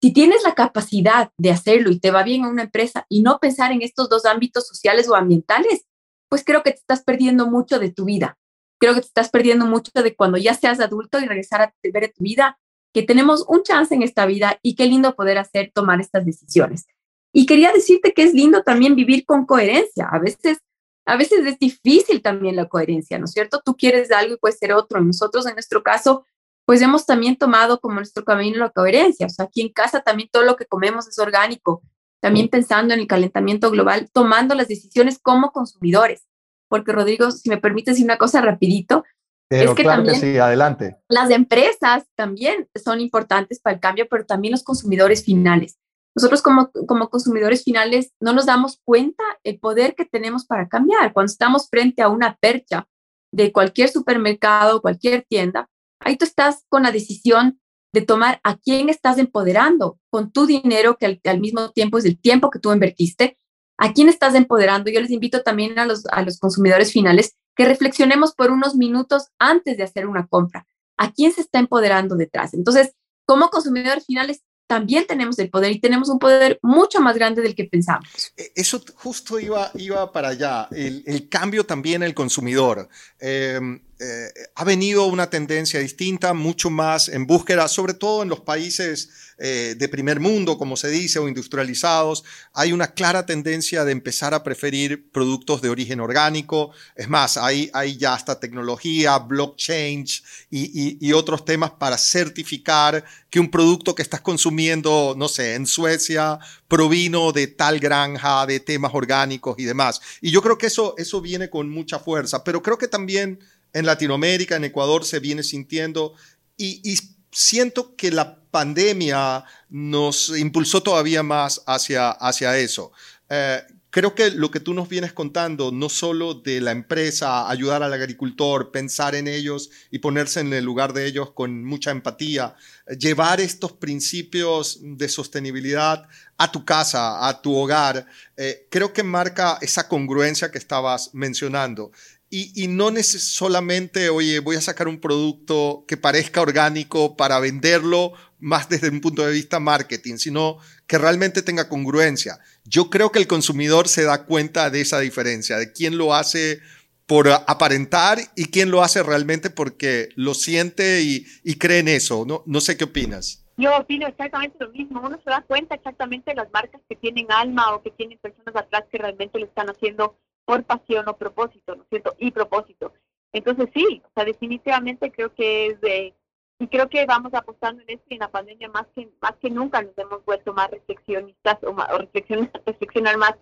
si 0.00 0.12
tienes 0.12 0.42
la 0.44 0.54
capacidad 0.54 1.30
de 1.38 1.50
hacerlo 1.50 1.90
y 1.90 1.98
te 1.98 2.10
va 2.10 2.22
bien 2.22 2.44
en 2.44 2.50
una 2.50 2.64
empresa 2.64 3.06
y 3.08 3.22
no 3.22 3.38
pensar 3.38 3.72
en 3.72 3.82
estos 3.82 4.08
dos 4.08 4.26
ámbitos 4.26 4.66
sociales 4.68 5.08
o 5.08 5.16
ambientales, 5.16 5.86
pues 6.28 6.44
creo 6.44 6.62
que 6.62 6.72
te 6.72 6.78
estás 6.78 7.02
perdiendo 7.02 7.46
mucho 7.46 7.78
de 7.78 7.90
tu 7.90 8.04
vida. 8.04 8.38
Creo 8.78 8.94
que 8.94 9.00
te 9.00 9.06
estás 9.06 9.30
perdiendo 9.30 9.64
mucho 9.64 9.90
de 9.94 10.14
cuando 10.14 10.36
ya 10.36 10.52
seas 10.54 10.80
adulto 10.80 11.18
y 11.18 11.24
regresar 11.24 11.62
a 11.62 11.74
ver 11.82 12.12
tu 12.14 12.22
vida, 12.22 12.58
que 12.92 13.02
tenemos 13.02 13.44
un 13.48 13.62
chance 13.62 13.94
en 13.94 14.02
esta 14.02 14.26
vida 14.26 14.58
y 14.62 14.74
qué 14.74 14.86
lindo 14.86 15.16
poder 15.16 15.38
hacer, 15.38 15.72
tomar 15.74 16.00
estas 16.00 16.26
decisiones. 16.26 16.86
Y 17.32 17.46
quería 17.46 17.72
decirte 17.72 18.12
que 18.12 18.22
es 18.22 18.34
lindo 18.34 18.62
también 18.62 18.94
vivir 18.94 19.24
con 19.24 19.46
coherencia. 19.46 20.08
A 20.10 20.18
veces 20.18 20.58
a 21.06 21.16
veces 21.16 21.46
es 21.46 21.58
difícil 21.58 22.20
también 22.20 22.56
la 22.56 22.68
coherencia, 22.68 23.18
¿no 23.18 23.26
es 23.26 23.30
cierto? 23.30 23.62
Tú 23.64 23.76
quieres 23.76 24.10
algo 24.10 24.34
y 24.34 24.38
puede 24.38 24.56
ser 24.56 24.72
otro. 24.72 25.00
Nosotros 25.00 25.46
en 25.46 25.54
nuestro 25.54 25.82
caso, 25.82 26.26
pues 26.64 26.82
hemos 26.82 27.06
también 27.06 27.36
tomado 27.36 27.80
como 27.80 27.94
nuestro 27.94 28.24
camino 28.24 28.58
la 28.58 28.70
coherencia. 28.70 29.26
O 29.26 29.30
sea, 29.30 29.44
aquí 29.46 29.62
en 29.62 29.72
casa 29.72 30.00
también 30.00 30.28
todo 30.30 30.42
lo 30.42 30.56
que 30.56 30.66
comemos 30.66 31.06
es 31.06 31.18
orgánico, 31.20 31.82
también 32.20 32.48
pensando 32.48 32.92
en 32.92 33.00
el 33.00 33.06
calentamiento 33.06 33.70
global, 33.70 34.10
tomando 34.12 34.56
las 34.56 34.66
decisiones 34.66 35.20
como 35.20 35.52
consumidores. 35.52 36.26
Porque 36.68 36.90
Rodrigo, 36.90 37.30
si 37.30 37.48
me 37.48 37.58
permites 37.58 37.94
decir 37.94 38.04
una 38.04 38.18
cosa 38.18 38.40
rapidito, 38.40 39.04
es 39.48 39.70
que 39.74 39.84
también 39.84 40.16
sí, 40.16 40.38
adelante. 40.38 40.96
las 41.08 41.30
empresas 41.30 42.04
también 42.16 42.68
son 42.74 43.00
importantes 43.00 43.60
para 43.60 43.74
el 43.74 43.80
cambio, 43.80 44.08
pero 44.10 44.26
también 44.26 44.50
los 44.50 44.64
consumidores 44.64 45.24
finales. 45.24 45.78
Nosotros 46.16 46.40
como, 46.40 46.70
como 46.86 47.10
consumidores 47.10 47.62
finales 47.62 48.12
no 48.20 48.32
nos 48.32 48.46
damos 48.46 48.80
cuenta 48.84 49.22
el 49.44 49.60
poder 49.60 49.94
que 49.94 50.06
tenemos 50.06 50.46
para 50.46 50.66
cambiar. 50.66 51.12
Cuando 51.12 51.30
estamos 51.30 51.68
frente 51.68 52.00
a 52.00 52.08
una 52.08 52.36
percha 52.36 52.88
de 53.32 53.52
cualquier 53.52 53.90
supermercado, 53.90 54.80
cualquier 54.80 55.26
tienda, 55.28 55.68
ahí 56.00 56.16
tú 56.16 56.24
estás 56.24 56.64
con 56.70 56.84
la 56.84 56.90
decisión 56.90 57.60
de 57.92 58.00
tomar 58.00 58.40
a 58.44 58.56
quién 58.56 58.88
estás 58.88 59.18
empoderando 59.18 59.98
con 60.10 60.32
tu 60.32 60.46
dinero, 60.46 60.96
que 60.96 61.20
al, 61.22 61.40
mismo 61.40 61.70
tiempo 61.72 61.98
es 61.98 62.06
el 62.06 62.18
tiempo 62.18 62.50
que 62.50 62.60
tú 62.60 62.72
invertiste, 62.72 63.38
a 63.78 63.92
quién 63.92 64.08
estás 64.08 64.34
empoderando. 64.34 64.90
Yo 64.90 65.02
les 65.02 65.10
invito 65.10 65.42
también 65.42 65.78
a 65.78 65.84
los, 65.84 66.06
a 66.06 66.22
los 66.22 66.38
consumidores 66.38 66.92
finales 66.92 67.36
que 67.54 67.66
reflexionemos 67.66 68.34
por 68.34 68.50
unos 68.50 68.74
minutos 68.74 69.28
antes 69.38 69.76
de 69.76 69.82
hacer 69.82 70.06
una 70.06 70.26
compra. 70.26 70.66
¿A 70.96 71.12
quién 71.12 71.32
se 71.32 71.42
está 71.42 71.58
empoderando 71.58 72.16
detrás? 72.16 72.54
Entonces, 72.54 72.94
como 73.26 73.50
consumidores 73.50 74.06
finales, 74.06 74.42
también 74.66 75.06
tenemos 75.06 75.38
el 75.38 75.48
poder 75.48 75.72
y 75.72 75.80
tenemos 75.80 76.08
un 76.08 76.18
poder 76.18 76.58
mucho 76.62 77.00
más 77.00 77.16
grande 77.16 77.42
del 77.42 77.54
que 77.54 77.64
pensamos. 77.64 78.32
E, 78.36 78.52
eso 78.54 78.82
justo 78.94 79.38
iba, 79.38 79.70
iba 79.74 80.10
para 80.12 80.28
allá, 80.28 80.68
el, 80.72 81.28
cambio 81.28 81.64
también 81.64 82.02
el 82.02 82.14
consumidor. 82.14 82.88
Em, 83.20 83.80
eh, 83.98 84.28
ha 84.54 84.64
venido 84.64 85.06
una 85.06 85.30
tendencia 85.30 85.80
distinta, 85.80 86.34
mucho 86.34 86.68
más 86.68 87.08
en 87.08 87.26
búsqueda, 87.26 87.66
sobre 87.66 87.94
todo 87.94 88.22
en 88.22 88.28
los 88.28 88.40
países 88.40 89.08
eh, 89.38 89.74
de 89.76 89.88
primer 89.88 90.20
mundo, 90.20 90.58
como 90.58 90.76
se 90.76 90.88
dice, 90.88 91.18
o 91.18 91.28
industrializados. 91.28 92.22
Hay 92.52 92.72
una 92.72 92.92
clara 92.92 93.24
tendencia 93.24 93.84
de 93.84 93.92
empezar 93.92 94.34
a 94.34 94.42
preferir 94.42 95.10
productos 95.10 95.62
de 95.62 95.70
origen 95.70 96.00
orgánico. 96.00 96.72
Es 96.94 97.08
más, 97.08 97.38
hay, 97.38 97.70
hay 97.72 97.96
ya 97.96 98.12
hasta 98.12 98.38
tecnología, 98.38 99.18
blockchain 99.18 100.06
y, 100.50 100.98
y 101.06 101.12
otros 101.12 101.46
temas 101.46 101.70
para 101.70 101.96
certificar 101.96 103.04
que 103.30 103.40
un 103.40 103.50
producto 103.50 103.94
que 103.94 104.02
estás 104.02 104.20
consumiendo, 104.20 105.14
no 105.16 105.28
sé, 105.28 105.54
en 105.54 105.66
Suecia, 105.66 106.38
provino 106.68 107.32
de 107.32 107.46
tal 107.46 107.78
granja, 107.78 108.46
de 108.46 108.60
temas 108.60 108.92
orgánicos 108.94 109.56
y 109.58 109.64
demás. 109.64 110.00
Y 110.20 110.30
yo 110.30 110.42
creo 110.42 110.58
que 110.58 110.66
eso, 110.66 110.94
eso 110.98 111.20
viene 111.20 111.50
con 111.50 111.70
mucha 111.70 111.98
fuerza, 111.98 112.44
pero 112.44 112.62
creo 112.62 112.78
que 112.78 112.88
también 112.88 113.38
en 113.76 113.84
Latinoamérica, 113.84 114.56
en 114.56 114.64
Ecuador, 114.64 115.04
se 115.04 115.20
viene 115.20 115.42
sintiendo 115.42 116.14
y, 116.56 116.96
siento 117.30 117.94
que 117.96 118.10
la 118.10 118.40
pandemia 118.50 119.44
nos 119.68 120.30
impulsó 120.38 120.82
todavía 120.82 121.22
más 121.22 121.62
hacia, 121.66 122.10
hacia 122.10 122.56
eso. 122.56 122.92
Eh, 123.28 123.60
creo 123.90 124.14
que 124.14 124.30
lo 124.30 124.50
que 124.50 124.60
tú 124.60 124.72
nos 124.72 124.88
vienes 124.88 125.12
contando, 125.12 125.70
no 125.70 125.90
solo 125.90 126.32
de 126.32 126.62
la 126.62 126.70
empresa, 126.70 127.50
ayudar 127.50 127.82
al 127.82 127.92
agricultor, 127.92 128.70
pensar 128.70 129.14
en 129.14 129.28
ellos 129.28 129.70
y 129.90 129.98
ponerse 129.98 130.40
en 130.40 130.52
el 130.54 130.64
lugar 130.64 130.94
de 130.94 131.06
ellos 131.06 131.32
con 131.32 131.62
mucha 131.62 131.90
empatía, 131.90 132.54
llevar 132.98 133.40
estos 133.40 133.72
principios 133.72 134.78
de 134.82 135.08
sostenibilidad 135.08 136.08
a 136.38 136.52
tu 136.52 136.64
casa, 136.64 137.28
a 137.28 137.42
tu 137.42 137.54
hogar, 137.54 138.06
eh, 138.36 138.66
creo 138.70 138.92
que 138.94 139.02
marca 139.02 139.58
esa 139.60 139.88
congruencia 139.88 140.50
que 140.50 140.58
estabas 140.58 141.10
mencionando. 141.14 141.90
Y, 142.28 142.66
no 142.66 142.90
solamente, 143.02 144.08
oye, 144.08 144.40
voy 144.40 144.56
a 144.56 144.60
sacar 144.60 144.88
un 144.88 145.00
producto 145.00 145.84
que 145.86 145.96
parezca 145.96 146.40
orgánico 146.40 147.16
para 147.16 147.38
venderlo 147.38 148.14
más 148.40 148.68
desde 148.68 148.88
un 148.88 149.00
punto 149.00 149.24
de 149.24 149.32
vista 149.32 149.60
marketing, 149.60 150.16
sino 150.16 150.58
que 150.86 150.98
realmente 150.98 151.42
tenga 151.42 151.68
congruencia. 151.68 152.38
Yo 152.64 152.90
creo 152.90 153.12
que 153.12 153.20
el 153.20 153.28
consumidor 153.28 153.88
se 153.88 154.02
da 154.02 154.24
cuenta 154.24 154.70
de 154.70 154.80
esa 154.80 154.98
diferencia, 154.98 155.56
de 155.56 155.72
quién 155.72 155.98
lo 155.98 156.14
hace 156.14 156.60
por 157.06 157.28
aparentar 157.28 158.18
y 158.34 158.46
quién 158.46 158.70
lo 158.70 158.82
hace 158.82 159.02
realmente 159.02 159.48
porque 159.48 160.08
lo 160.16 160.34
siente 160.34 161.02
y, 161.02 161.54
cree 161.58 161.78
en 161.78 161.88
eso. 161.88 162.24
No, 162.26 162.42
no 162.46 162.60
sé 162.60 162.76
qué 162.76 162.84
opinas. 162.84 163.44
Yo 163.56 163.74
opino 163.76 164.06
exactamente 164.08 164.56
lo 164.60 164.70
mismo. 164.70 165.00
Uno 165.00 165.18
se 165.22 165.30
da 165.30 165.42
cuenta 165.42 165.76
exactamente 165.76 166.32
de 166.32 166.36
las 166.36 166.50
marcas 166.52 166.80
que 166.88 166.96
tienen 166.96 167.30
alma 167.30 167.74
o 167.74 167.82
que 167.82 167.90
tienen 167.92 168.18
personas 168.18 168.54
atrás 168.56 168.84
que 168.90 168.98
realmente 168.98 169.38
lo 169.38 169.46
están 169.46 169.70
haciendo 169.70 170.18
por 170.46 170.64
pasión 170.64 171.06
o 171.08 171.16
propósito, 171.18 171.76
¿no 171.76 171.82
es 171.82 171.88
cierto? 171.90 172.14
Y 172.18 172.30
propósito. 172.30 172.94
Entonces 173.32 173.68
sí, 173.74 174.02
o 174.02 174.10
sea, 174.14 174.24
definitivamente 174.24 175.10
creo 175.10 175.34
que 175.34 175.66
es 175.66 175.80
de, 175.82 176.14
y 176.58 176.68
creo 176.68 176.88
que 176.88 177.04
vamos 177.04 177.34
apostando 177.34 177.82
en 177.82 177.90
esto 177.90 178.06
y 178.08 178.14
en 178.14 178.20
la 178.20 178.30
pandemia 178.30 178.68
más 178.68 178.86
que, 178.94 179.10
más 179.20 179.32
que 179.42 179.50
nunca 179.50 179.82
nos 179.82 179.98
hemos 179.98 180.24
vuelto 180.24 180.54
más 180.54 180.70
reflexionistas 180.70 181.58
o, 181.64 181.72
más, 181.72 181.92
o 181.92 181.98
reflexionar, 181.98 183.18
más 183.18 183.34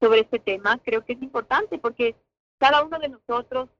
sobre 0.00 0.20
este 0.20 0.38
tema. 0.38 0.78
Creo 0.84 1.04
que 1.04 1.14
es 1.14 1.22
importante 1.22 1.78
porque 1.78 2.14
cada 2.58 2.82
uno 2.82 2.98
de 2.98 3.08
nosotros 3.08 3.70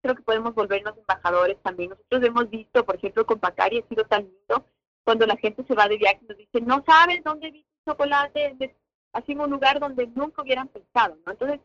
creo 0.00 0.14
que 0.14 0.22
podemos 0.22 0.54
volvernos 0.54 0.96
embajadores 0.96 1.58
también. 1.62 1.90
Nosotros 1.90 2.22
hemos 2.24 2.48
visto, 2.48 2.86
por 2.86 2.96
ejemplo, 2.96 3.26
con 3.26 3.38
Pacari 3.38 3.80
ha 3.80 3.88
sido 3.88 4.04
tan 4.04 4.22
lindo 4.22 4.64
cuando 5.04 5.26
la 5.26 5.36
gente 5.36 5.64
se 5.64 5.74
va 5.74 5.88
de 5.88 5.98
viaje 5.98 6.20
y 6.22 6.26
nos 6.26 6.38
dice, 6.38 6.60
no 6.62 6.82
sabes 6.86 7.22
dónde 7.22 7.50
vi 7.50 7.66
chocolate, 7.84 8.56
en 9.26 9.40
un 9.40 9.50
lugar 9.50 9.78
donde 9.78 10.06
nunca 10.08 10.42
hubieran 10.42 10.68
pensado, 10.68 11.16
¿no? 11.24 11.32
Entonces, 11.32 11.60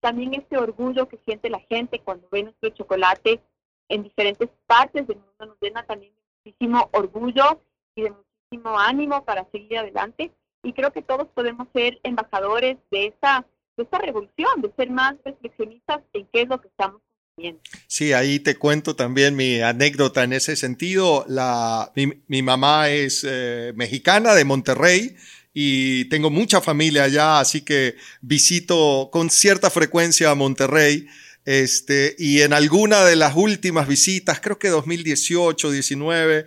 también 0.00 0.34
este 0.34 0.56
orgullo 0.56 1.08
que 1.08 1.18
siente 1.24 1.50
la 1.50 1.60
gente 1.60 2.00
cuando 2.00 2.28
ve 2.30 2.44
nuestro 2.44 2.70
chocolate 2.70 3.40
en 3.88 4.02
diferentes 4.02 4.48
partes 4.66 5.06
del 5.06 5.18
mundo 5.18 5.46
nos 5.46 5.56
llena 5.60 5.84
también 5.84 6.12
muchísimo 6.44 6.88
orgullo 6.92 7.60
y 7.94 8.02
de 8.02 8.10
muchísimo 8.10 8.78
ánimo 8.78 9.24
para 9.24 9.48
seguir 9.50 9.78
adelante. 9.78 10.32
Y 10.62 10.72
creo 10.72 10.92
que 10.92 11.02
todos 11.02 11.28
podemos 11.28 11.68
ser 11.72 12.00
embajadores 12.02 12.76
de 12.90 13.06
esta, 13.06 13.46
de 13.76 13.84
esta 13.84 13.98
revolución, 13.98 14.62
de 14.62 14.72
ser 14.76 14.90
más 14.90 15.14
reflexionistas 15.24 16.00
en 16.12 16.26
qué 16.32 16.42
es 16.42 16.48
lo 16.48 16.60
que 16.60 16.68
estamos 16.68 17.00
consumiendo. 17.36 17.60
Sí, 17.86 18.12
ahí 18.12 18.40
te 18.40 18.56
cuento 18.56 18.96
también 18.96 19.36
mi 19.36 19.60
anécdota 19.60 20.24
en 20.24 20.32
ese 20.32 20.56
sentido. 20.56 21.24
La, 21.28 21.92
mi, 21.94 22.42
mamá 22.42 22.90
es 22.90 23.24
eh, 23.28 23.72
mexicana 23.76 24.34
de 24.34 24.44
Monterrey 24.44 25.16
y 25.58 26.04
tengo 26.10 26.28
mucha 26.28 26.60
familia 26.60 27.04
allá, 27.04 27.40
así 27.40 27.62
que 27.62 27.96
visito 28.20 29.08
con 29.10 29.30
cierta 29.30 29.70
frecuencia 29.70 30.30
a 30.30 30.34
Monterrey. 30.34 31.06
Este, 31.46 32.14
y 32.18 32.42
en 32.42 32.52
alguna 32.52 33.06
de 33.06 33.16
las 33.16 33.34
últimas 33.36 33.88
visitas, 33.88 34.38
creo 34.38 34.58
que 34.58 34.68
2018, 34.68 35.70
19, 35.70 36.44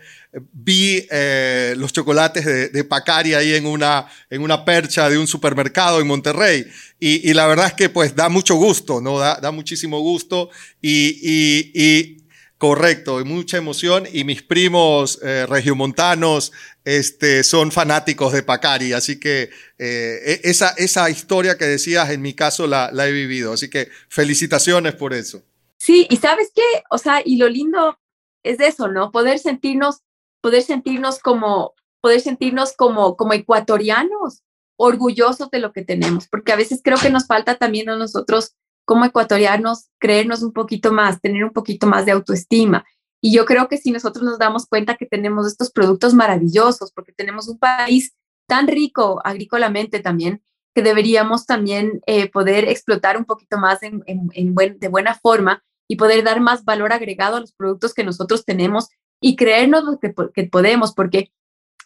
vi 0.54 1.08
eh, 1.10 1.74
los 1.76 1.92
chocolates 1.92 2.46
de, 2.46 2.70
de, 2.70 2.84
Pacari 2.84 3.34
ahí 3.34 3.56
en 3.56 3.66
una, 3.66 4.06
en 4.30 4.44
una 4.44 4.64
percha 4.64 5.10
de 5.10 5.18
un 5.18 5.26
supermercado 5.26 6.00
en 6.02 6.06
Monterrey. 6.06 6.68
Y, 7.00 7.28
y 7.28 7.34
la 7.34 7.48
verdad 7.48 7.66
es 7.66 7.74
que 7.74 7.90
pues 7.90 8.16
da 8.16 8.30
mucho 8.30 8.58
gusto, 8.58 9.02
¿no? 9.02 9.18
Da, 9.18 9.40
da 9.42 9.50
muchísimo 9.50 10.02
gusto. 10.02 10.52
Y, 10.84 11.18
y, 11.24 11.72
y 11.74 12.19
Correcto, 12.60 13.24
mucha 13.24 13.56
emoción 13.56 14.06
y 14.12 14.26
mis 14.26 14.44
primos 14.44 15.18
eh, 15.24 15.46
regiomontanos 15.48 16.52
este, 16.84 17.46
son 17.46 17.72
fanáticos 17.72 18.34
de 18.34 18.44
Pacari, 18.44 18.92
así 18.92 19.18
que 19.18 19.44
eh, 19.78 20.20
e, 20.26 20.42
esa, 20.44 20.72
esa 20.72 21.10
historia 21.10 21.58
que 21.58 21.64
decías 21.64 22.10
en 22.10 22.22
mi 22.22 22.34
caso 22.34 22.68
la, 22.68 22.92
he 23.08 23.14
vivido, 23.14 23.54
así 23.54 23.70
que 23.70 23.88
felicitaciones 24.10 24.94
por 24.96 25.14
eso. 25.14 25.42
Sí, 25.78 26.06
y 26.10 26.18
sabes 26.18 26.52
qué, 26.54 26.84
o 26.90 26.98
sea, 26.98 27.22
y 27.24 27.38
lo 27.38 27.48
lindo 27.48 27.98
es 28.44 28.60
eso, 28.60 28.90
¿no? 28.90 29.10
Poder 29.12 29.40
sentirnos, 29.40 30.02
poder 30.42 30.62
sentirnos 30.62 31.20
como, 31.20 31.76
poder 32.02 32.20
sentirnos 32.20 32.74
como, 32.74 33.16
como 33.16 33.32
ecuatorianos, 33.32 34.44
orgullosos 34.76 35.50
de 35.50 35.60
lo 35.60 35.72
que 35.72 35.86
tenemos, 35.86 36.28
porque 36.28 36.52
a 36.52 36.58
veces 36.58 36.82
creo 36.84 36.98
que 36.98 37.10
nos 37.10 37.26
falta 37.26 37.56
también 37.56 37.88
a 37.90 37.96
nosotros 37.96 38.58
como 38.90 39.06
ecuatorianos 39.06 39.92
creernos 40.00 40.42
un 40.42 40.52
poquito 40.52 40.92
más, 40.92 41.22
tener 41.22 41.44
un 41.44 41.52
poquito 41.52 41.86
más 41.86 42.08
de 42.08 42.12
autoestima. 42.12 42.86
Y 43.22 43.32
yo 43.32 43.46
creo 43.46 43.68
que 43.68 43.78
si 43.78 43.92
nosotros 43.92 44.26
nos 44.26 44.40
damos 44.40 44.66
cuenta 44.66 44.98
que 44.98 45.06
tenemos 45.06 45.46
estos 45.46 45.70
productos 45.70 46.16
maravillosos, 46.16 46.92
porque 46.92 47.12
tenemos 47.12 47.48
un 47.48 47.60
país 47.60 48.16
tan 48.48 48.68
rico 48.68 49.22
agrícolamente 49.24 50.00
también, 50.00 50.42
que 50.74 50.82
deberíamos 50.82 51.46
también 51.46 52.02
eh, 52.08 52.32
poder 52.32 52.68
explotar 52.68 53.16
un 53.16 53.26
poquito 53.26 53.60
más 53.60 53.78
en, 53.84 54.02
de 54.06 54.88
buena 54.88 55.14
forma 55.14 55.64
y 55.88 55.96
poder 55.96 56.24
dar 56.24 56.40
más 56.40 56.66
valor 56.66 56.92
agregado 56.92 57.38
a 57.38 57.42
los 57.42 57.54
productos 57.54 57.94
que 57.94 58.04
nosotros 58.04 58.44
tenemos 58.44 58.88
y 59.22 59.36
creernos 59.36 60.00
que 60.00 60.44
podemos, 60.46 60.96
porque 60.96 61.32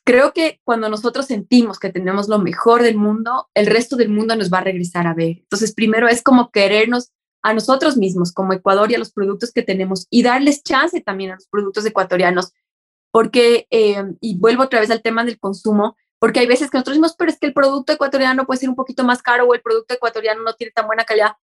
Creo 0.06 0.34
que 0.34 0.60
cuando 0.64 0.90
nosotros 0.90 1.28
sentimos 1.28 1.80
que 1.80 1.92
tenemos 1.92 2.28
lo 2.28 2.40
mejor 2.40 2.84
del 2.84 2.98
mundo, 2.98 3.50
el 3.54 3.68
resto 3.68 3.96
del 3.96 4.10
mundo 4.10 4.36
nos 4.36 4.52
va 4.52 4.58
a 4.58 4.64
regresar 4.64 5.08
a 5.08 5.14
ver. 5.14 5.38
Entonces, 5.40 5.74
primero 5.74 6.08
es 6.10 6.22
como 6.22 6.52
querernos 6.52 7.12
a 7.42 7.54
nosotros 7.54 7.98
mismos 7.98 8.34
como 8.34 8.54
Ecuador 8.54 8.92
y 8.92 8.96
a 8.96 9.00
los 9.00 9.12
productos 9.12 9.52
que 9.52 9.64
tenemos 9.64 10.08
y 10.10 10.24
darles 10.24 10.64
chance 10.64 11.00
también 11.02 11.32
a 11.32 11.36
los 11.36 11.48
productos 11.48 11.86
ecuatorianos, 11.86 12.54
porque, 13.12 13.68
eh, 13.70 14.04
y 14.22 14.38
vuelvo 14.38 14.64
otra 14.64 14.80
vez 14.80 14.90
al 14.92 15.02
tema 15.02 15.24
del 15.24 15.40
consumo, 15.40 15.96
porque 16.20 16.40
hay 16.40 16.48
veces 16.48 16.70
que 16.70 16.78
nosotros 16.78 16.96
decimos, 16.96 17.16
pero 17.18 17.32
es 17.32 17.38
que 17.38 17.48
el 17.48 17.54
producto 17.54 17.94
ecuatoriano 17.94 18.46
puede 18.46 18.62
ser 18.62 18.70
un 18.70 18.76
poquito 18.76 19.04
más 19.04 19.22
caro 19.22 19.46
o 19.46 19.54
el 19.54 19.62
producto 19.62 19.94
ecuatoriano 19.94 20.42
no 20.42 20.54
tiene 20.54 20.72
tan 20.72 20.88
buena 20.88 21.04
calidad. 21.04 21.34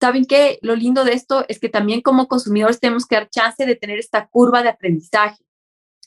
¿Saben 0.00 0.26
qué? 0.26 0.58
Lo 0.62 0.76
lindo 0.76 1.04
de 1.04 1.12
esto 1.12 1.44
es 1.48 1.58
que 1.58 1.68
también 1.68 2.02
como 2.02 2.28
consumidores 2.28 2.78
tenemos 2.78 3.06
que 3.06 3.16
dar 3.16 3.30
chance 3.30 3.66
de 3.66 3.74
tener 3.74 3.98
esta 3.98 4.28
curva 4.28 4.62
de 4.62 4.68
aprendizaje. 4.68 5.42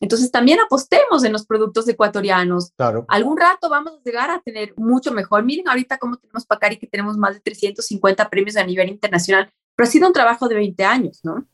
Entonces 0.01 0.31
también 0.31 0.59
apostemos 0.59 1.23
en 1.23 1.31
los 1.31 1.45
productos 1.45 1.87
ecuatorianos. 1.87 2.71
Claro. 2.75 3.05
Algún 3.07 3.37
rato 3.37 3.69
vamos 3.69 3.93
a 3.93 4.03
llegar 4.03 4.31
a 4.31 4.41
tener 4.41 4.73
mucho 4.75 5.11
mejor. 5.11 5.43
Miren 5.43 5.69
ahorita 5.69 5.99
cómo 5.99 6.17
tenemos 6.17 6.45
Pacari, 6.45 6.77
que 6.77 6.87
tenemos 6.87 7.17
más 7.17 7.35
de 7.35 7.39
350 7.39 8.29
premios 8.29 8.57
a 8.57 8.63
nivel 8.63 8.89
internacional, 8.89 9.53
pero 9.75 9.87
ha 9.87 9.91
sido 9.91 10.07
un 10.07 10.13
trabajo 10.13 10.47
de 10.47 10.55
20 10.55 10.83
años, 10.83 11.19
¿no? 11.23 11.45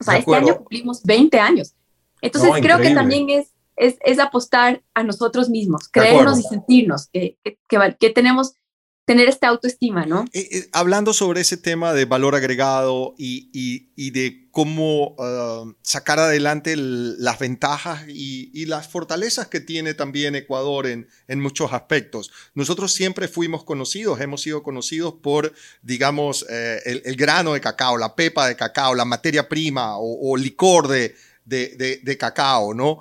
O 0.00 0.04
sea, 0.04 0.16
este 0.16 0.34
año 0.34 0.56
cumplimos 0.56 1.02
20 1.04 1.38
años. 1.38 1.74
Entonces 2.22 2.50
creo 2.62 2.78
que 2.78 2.94
también 2.94 3.28
es, 3.28 3.52
es, 3.76 3.98
es, 4.00 4.18
apostar 4.18 4.82
a 4.94 5.02
nosotros 5.02 5.50
mismos, 5.50 5.88
creernos 5.88 6.38
y 6.38 6.42
sentirnos 6.42 7.08
que, 7.08 7.36
que, 7.44 7.58
que 7.98 8.10
tenemos 8.10 8.56
tener 9.04 9.28
esta 9.28 9.48
autoestima, 9.48 10.06
¿no? 10.06 10.24
Eh, 10.32 10.48
eh, 10.52 10.68
hablando 10.72 11.12
sobre 11.12 11.40
ese 11.40 11.56
tema 11.56 11.92
de 11.92 12.04
valor 12.04 12.36
agregado 12.36 13.14
y, 13.18 13.50
y, 13.96 14.10
de 14.10 14.48
cómo 14.50 15.16
ah, 15.18 15.64
sacar 15.82 16.20
adelante 16.20 16.74
las 16.76 17.38
ventajas 17.38 18.04
y, 18.08 18.66
las 18.66 18.88
fortalezas 18.88 19.48
que 19.48 19.60
tiene 19.60 19.94
también 19.94 20.36
Ecuador 20.36 20.86
en, 20.86 21.08
en 21.26 21.40
muchos 21.40 21.72
aspectos. 21.72 22.30
Nosotros 22.54 22.92
siempre 22.92 23.26
fuimos 23.26 23.64
conocidos, 23.64 24.20
hemos 24.20 24.42
sido 24.42 24.62
conocidos 24.62 25.14
por, 25.20 25.52
digamos, 25.82 26.46
eh, 26.48 27.02
el, 27.04 27.16
grano 27.16 27.54
de 27.54 27.60
cacao, 27.60 27.98
la 27.98 28.14
pepa 28.14 28.46
de 28.46 28.56
cacao, 28.56 28.94
la 28.94 29.04
materia 29.04 29.48
prima 29.48 29.96
o, 29.98 30.36
licor 30.36 30.86
de, 30.86 31.14
de, 31.44 32.00
de, 32.02 32.16
cacao, 32.16 32.72
¿no? 32.72 33.00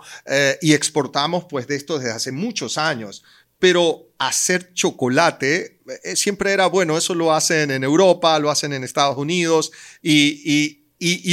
y 0.62 0.74
exportamos 0.74 1.46
pues 1.46 1.68
de 1.68 1.76
esto 1.76 2.00
desde 2.00 2.12
hace 2.12 2.32
muchos 2.32 2.78
años 2.78 3.24
pero 3.62 4.08
hacer 4.18 4.74
chocolate 4.74 5.66
eh, 5.66 5.81
siempre 6.16 6.52
era 6.52 6.68
bueno, 6.68 6.98
eso 6.98 7.16
lo 7.16 7.34
hacen 7.34 7.72
en 7.72 7.84
Europa, 7.84 8.38
lo 8.40 8.50
hacen 8.50 8.74
en 8.74 8.84
Estados 8.84 9.18
Unidos 9.18 9.72
y, 10.02 10.78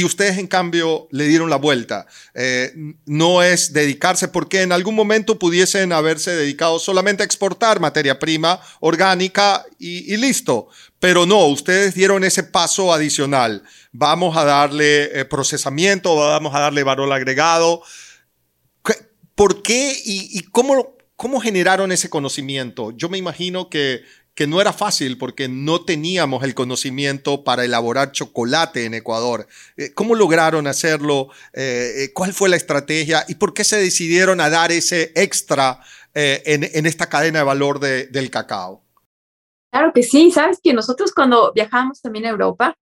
ustedes 0.03 0.39
en 0.39 0.47
cambio 0.47 1.07
le 1.11 1.27
dieron 1.27 1.49
la 1.49 1.57
vuelta. 1.57 2.07
Eh, 2.33 2.73
no 3.05 3.43
es 3.43 3.73
dedicarse 3.73 4.27
porque 4.27 4.63
en 4.63 4.71
algún 4.71 4.95
momento 4.95 5.37
pudiesen 5.37 5.93
haberse 5.93 6.31
dedicado 6.31 6.79
solamente 6.79 7.21
a 7.21 7.25
exportar 7.25 7.79
materia 7.79 8.17
prima 8.17 8.59
orgánica 8.79 9.63
y, 9.77 10.17
listo, 10.17 10.69
pero 10.99 11.25
no, 11.25 11.45
ustedes 11.45 11.93
dieron 11.93 12.23
ese 12.23 12.43
paso 12.43 12.93
adicional. 12.93 13.63
Vamos 13.91 14.35
a 14.37 14.43
darle 14.43 15.19
eh, 15.19 15.25
procesamiento, 15.25 16.15
vamos 16.15 16.55
a 16.55 16.59
darle 16.59 16.83
valor 16.83 17.11
agregado. 17.13 17.83
¿Por 19.35 19.61
qué 19.61 19.93
y, 20.03 20.37
y 20.37 20.41
cómo 20.43 20.97
¿Cómo 21.19 21.41
generaron 21.41 21.91
ese 21.91 22.09
conocimiento? 22.09 22.91
Yo 22.91 23.09
me 23.09 23.17
imagino 23.17 23.69
que, 23.69 24.03
que 24.39 24.47
no 24.47 24.61
era 24.61 24.71
fácil 24.71 25.17
porque 25.17 25.49
no 25.49 25.83
teníamos 25.83 26.45
el 26.45 26.55
conocimiento 26.55 27.43
para 27.43 27.65
elaborar 27.65 28.13
chocolate 28.13 28.85
en 28.85 28.93
Ecuador. 28.93 29.47
Eh, 29.75 29.93
¿Cómo 29.93 30.15
lograron 30.15 30.65
hacerlo? 30.65 31.27
Eh, 31.51 32.05
eh, 32.05 32.13
¿Cuál 32.13 32.31
fue 32.31 32.47
la 32.47 32.55
estrategia? 32.55 33.25
¿Y 33.27 33.35
por 33.35 33.53
qué 33.53 33.65
se 33.65 33.75
decidieron 33.75 34.39
a 34.39 34.49
dar 34.49 34.71
ese 34.71 35.11
extra 35.13 35.81
en, 36.13 36.63
en, 36.63 36.85
esta 36.85 37.07
cadena 37.09 37.39
de 37.39 37.45
valor 37.45 37.81
de, 37.81 38.07
del 38.07 38.29
cacao? 38.29 38.81
Claro 39.73 39.91
que 39.93 40.03
sí. 40.03 40.31
Sabes 40.31 40.59
que 40.63 40.73
nosotros 40.73 41.11
cuando 41.13 41.51
viajamos 41.53 42.01
también 42.01 42.25
a 42.25 42.29
Europa, 42.29 42.77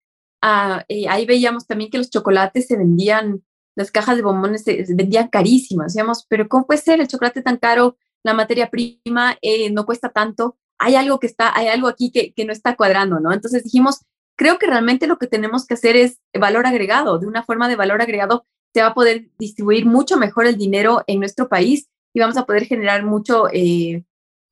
ah, 0.42 0.84
ahí 1.08 1.26
veíamos 1.28 1.68
también 1.68 1.92
que 1.92 2.00
los 2.00 2.10
chocolates 2.10 2.66
se 2.66 2.78
vendían, 2.78 3.44
las 3.76 3.92
cajas 3.92 4.16
de 4.16 4.24
bombones 4.24 4.64
se, 4.64 4.88
se 4.88 4.96
vendían 4.96 5.28
carísimas. 5.28 5.94
Decíamos, 5.94 6.26
pero 6.28 6.48
¿cómo 6.50 6.66
puede 6.66 6.82
ser 6.82 7.00
el 7.00 7.08
chocolate 7.08 7.44
tan 7.44 7.58
caro? 7.58 7.96
la 8.24 8.34
materia 8.34 8.70
prima 8.70 9.38
eh, 9.42 9.70
no 9.70 9.86
cuesta 9.86 10.10
tanto, 10.10 10.58
hay 10.84 10.96
algo 10.96 11.18
que 11.18 11.28
está, 11.28 11.58
hay 11.58 11.68
algo 11.68 11.88
aquí 11.88 12.12
que, 12.12 12.46
no 12.46 12.52
está 12.52 12.76
cuadrando, 12.76 13.22
¿no? 13.22 13.32
Entonces 13.32 13.64
dijimos, 13.64 14.02
creo 14.36 14.60
que 14.60 14.68
realmente 14.68 15.08
lo 15.08 15.18
que 15.18 15.28
tenemos 15.28 15.66
que 15.66 15.76
hacer 15.76 15.96
es 15.96 16.20
valor 16.38 16.68
agregado. 16.68 17.20
De 17.20 17.26
una 17.26 17.44
forma 17.44 17.70
de 17.70 17.78
valor 17.78 18.02
agregado 18.02 18.46
se 18.74 18.82
va 18.82 18.88
a 18.88 18.94
poder 18.94 19.30
distribuir 19.40 19.86
mucho 19.86 20.18
mejor 20.18 20.46
el 20.46 20.58
dinero 20.58 21.02
en 21.08 21.20
nuestro 21.20 21.48
país 21.48 21.88
y 22.14 22.20
vamos 22.20 22.36
a 22.36 22.46
poder 22.46 22.66
generar 22.66 23.06
mucho, 23.06 23.48
eh, 23.54 24.04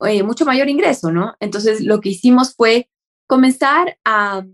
eh, 0.06 0.22
mucho 0.22 0.46
mayor 0.46 0.70
ingreso, 0.70 1.12
¿no? 1.12 1.34
Entonces, 1.38 1.82
lo 1.82 2.00
que 2.00 2.08
hicimos 2.08 2.54
fue 2.54 2.88
comenzar 3.26 3.98
a, 4.02 4.46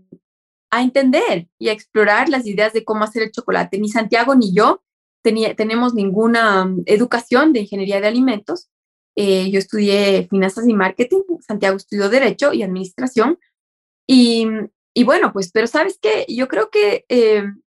a, 0.71 0.81
entender 0.81 1.47
y 1.57 1.69
a 1.69 1.71
explorar 1.71 2.27
las 2.27 2.45
ideas 2.45 2.73
de 2.73 2.83
cómo 2.83 3.05
hacer 3.05 3.23
el 3.23 3.31
chocolate. 3.31 3.79
Ni 3.79 3.87
Santiago 3.87 4.35
ni 4.35 4.53
yo 4.53 4.83
tenía, 5.23 5.55
tenemos 5.55 5.93
ninguna 5.93 6.65
mm, 6.65 6.83
educación 6.87 7.53
de 7.53 7.61
ingeniería 7.61 8.01
de 8.01 8.07
alimentos. 8.07 8.69
Eh, 9.21 9.51
yo 9.51 9.59
estudié 9.59 10.27
finanzas 10.29 10.65
y 10.67 10.73
marketing, 10.73 11.23
Santiago 11.45 11.75
estudió 11.75 12.09
derecho 12.09 12.53
y 12.53 12.63
administración. 12.63 13.37
Y, 14.07 14.47
y 14.93 15.03
bueno, 15.03 15.33
pues, 15.33 15.51
pero 15.51 15.67
sabes 15.67 15.99
qué, 16.01 16.25
yo 16.29 16.47
creo 16.47 16.69
que 16.69 17.05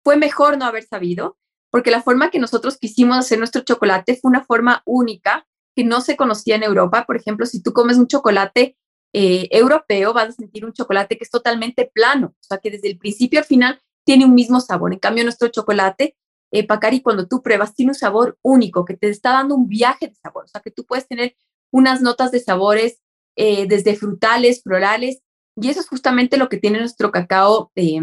fue 0.04 0.17
mejor 0.17 0.58
no 0.58 0.65
haber 0.65 0.84
sabido 0.84 1.38
porque 1.71 1.91
la 1.91 2.02
forma 2.02 2.32
que 2.32 2.39
nosotros 2.39 2.78
quisimos 2.78 3.17
hacer 3.17 3.38
nuestro 3.38 3.62
chocolate 3.62 4.15
fue 4.15 4.30
una 4.30 4.43
forma 4.43 4.82
única 4.86 5.47
que 5.75 5.84
no 5.84 6.02
se 6.02 6.17
conocía 6.17 6.56
en 6.56 6.63
Europa. 6.63 7.06
Por 7.06 7.15
ejemplo, 7.15 7.45
si 7.45 7.62
tú 7.62 7.73
comes 7.73 7.97
un 7.97 8.08
chocolate 8.08 8.75
eh, 9.13 9.47
europeo, 9.52 10.13
vas 10.13 10.30
a 10.30 10.32
sentir 10.34 10.65
un 10.65 10.73
chocolate 10.73 11.17
que 11.17 11.23
es 11.23 11.30
totalmente 11.30 11.89
plano, 11.93 12.28
o 12.28 12.43
sea, 12.43 12.58
que 12.58 12.71
desde 12.71 12.89
el 12.89 12.97
principio 12.97 13.39
al 13.39 13.45
final 13.45 13.82
tiene 14.06 14.25
un 14.25 14.34
mismo 14.34 14.60
sabor. 14.60 14.93
En 14.93 14.99
cambio, 14.99 15.23
nuestro 15.23 15.47
chocolate, 15.49 16.15
eh, 16.51 16.65
Pacari, 16.65 17.01
cuando 17.01 17.27
tú 17.27 17.41
pruebas, 17.41 17.75
tiene 17.75 17.91
un 17.91 17.95
sabor 17.95 18.38
único, 18.41 18.85
que 18.85 18.97
te 18.97 19.09
está 19.09 19.31
dando 19.33 19.55
un 19.55 19.67
viaje 19.67 20.07
de 20.07 20.15
sabor, 20.15 20.45
o 20.45 20.47
sea, 20.47 20.62
que 20.62 20.71
tú 20.71 20.85
puedes 20.85 21.07
tener 21.07 21.35
unas 21.71 22.01
notas 22.01 22.31
de 22.31 22.39
sabores 22.39 23.01
eh, 23.35 23.67
desde 23.67 23.95
frutales, 23.95 24.63
florales, 24.63 25.21
y 25.55 25.69
eso 25.69 25.79
es 25.81 25.88
justamente 25.88 26.38
lo 26.38 26.49
que 26.49 26.57
tiene 26.57 26.79
nuestro 26.79 27.12
cacao 27.12 27.71
eh, 27.75 27.99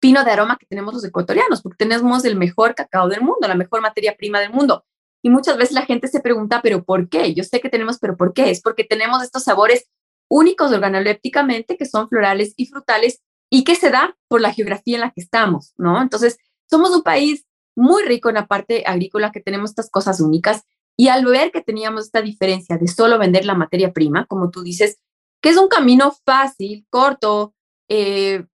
fino 0.00 0.24
de 0.24 0.30
aroma 0.30 0.58
que 0.58 0.66
tenemos 0.66 0.92
los 0.92 1.04
ecuatorianos, 1.04 1.62
porque 1.62 1.76
tenemos 1.78 2.24
el 2.24 2.36
mejor 2.36 2.74
cacao 2.74 3.08
del 3.08 3.22
mundo, 3.22 3.48
la 3.48 3.54
mejor 3.54 3.80
materia 3.80 4.16
prima 4.16 4.40
del 4.40 4.52
mundo. 4.52 4.84
Y 5.22 5.30
muchas 5.30 5.56
veces 5.56 5.72
la 5.72 5.86
gente 5.86 6.08
se 6.08 6.20
pregunta, 6.20 6.60
¿pero 6.62 6.84
por 6.84 7.08
qué? 7.08 7.32
Yo 7.32 7.44
sé 7.44 7.60
que 7.60 7.70
tenemos, 7.70 7.98
pero 7.98 8.16
¿por 8.16 8.34
qué? 8.34 8.50
Es 8.50 8.60
porque 8.60 8.84
tenemos 8.84 9.22
estos 9.22 9.44
sabores 9.44 9.88
únicos 10.28 10.72
organolépticamente, 10.72 11.78
que 11.78 11.86
son 11.86 12.08
florales 12.10 12.52
y 12.58 12.66
frutales, 12.66 13.22
y 13.50 13.64
que 13.64 13.76
se 13.76 13.90
da 13.90 14.16
por 14.28 14.42
la 14.42 14.52
geografía 14.52 14.96
en 14.96 15.00
la 15.02 15.10
que 15.12 15.22
estamos, 15.22 15.72
¿no? 15.78 16.02
Entonces, 16.02 16.36
somos 16.68 16.90
un 16.90 17.02
país 17.02 17.46
muy 17.76 18.02
rico 18.04 18.28
en 18.28 18.36
la 18.36 18.46
parte 18.46 18.84
agrícola, 18.86 19.32
que 19.32 19.40
tenemos 19.40 19.70
estas 19.70 19.90
cosas 19.90 20.20
únicas, 20.20 20.64
y 20.96 21.08
al 21.08 21.24
ver 21.24 21.50
que 21.50 21.60
teníamos 21.60 22.04
esta 22.04 22.22
diferencia 22.22 22.78
de 22.78 22.86
solo 22.88 23.18
vender 23.18 23.44
la 23.44 23.54
materia 23.54 23.92
prima, 23.92 24.26
como 24.26 24.50
tú 24.50 24.62
dices, 24.62 24.98
que 25.40 25.50
es 25.50 25.56
un 25.56 25.68
camino 25.68 26.16
fácil, 26.24 26.86
corto, 26.88 27.54
eh, 27.88 28.46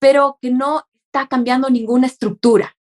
pero 0.00 0.38
que 0.40 0.50
no 0.50 0.84
está 1.06 1.26
cambiando 1.28 1.70
ninguna 1.70 2.06
estructura. 2.06 2.76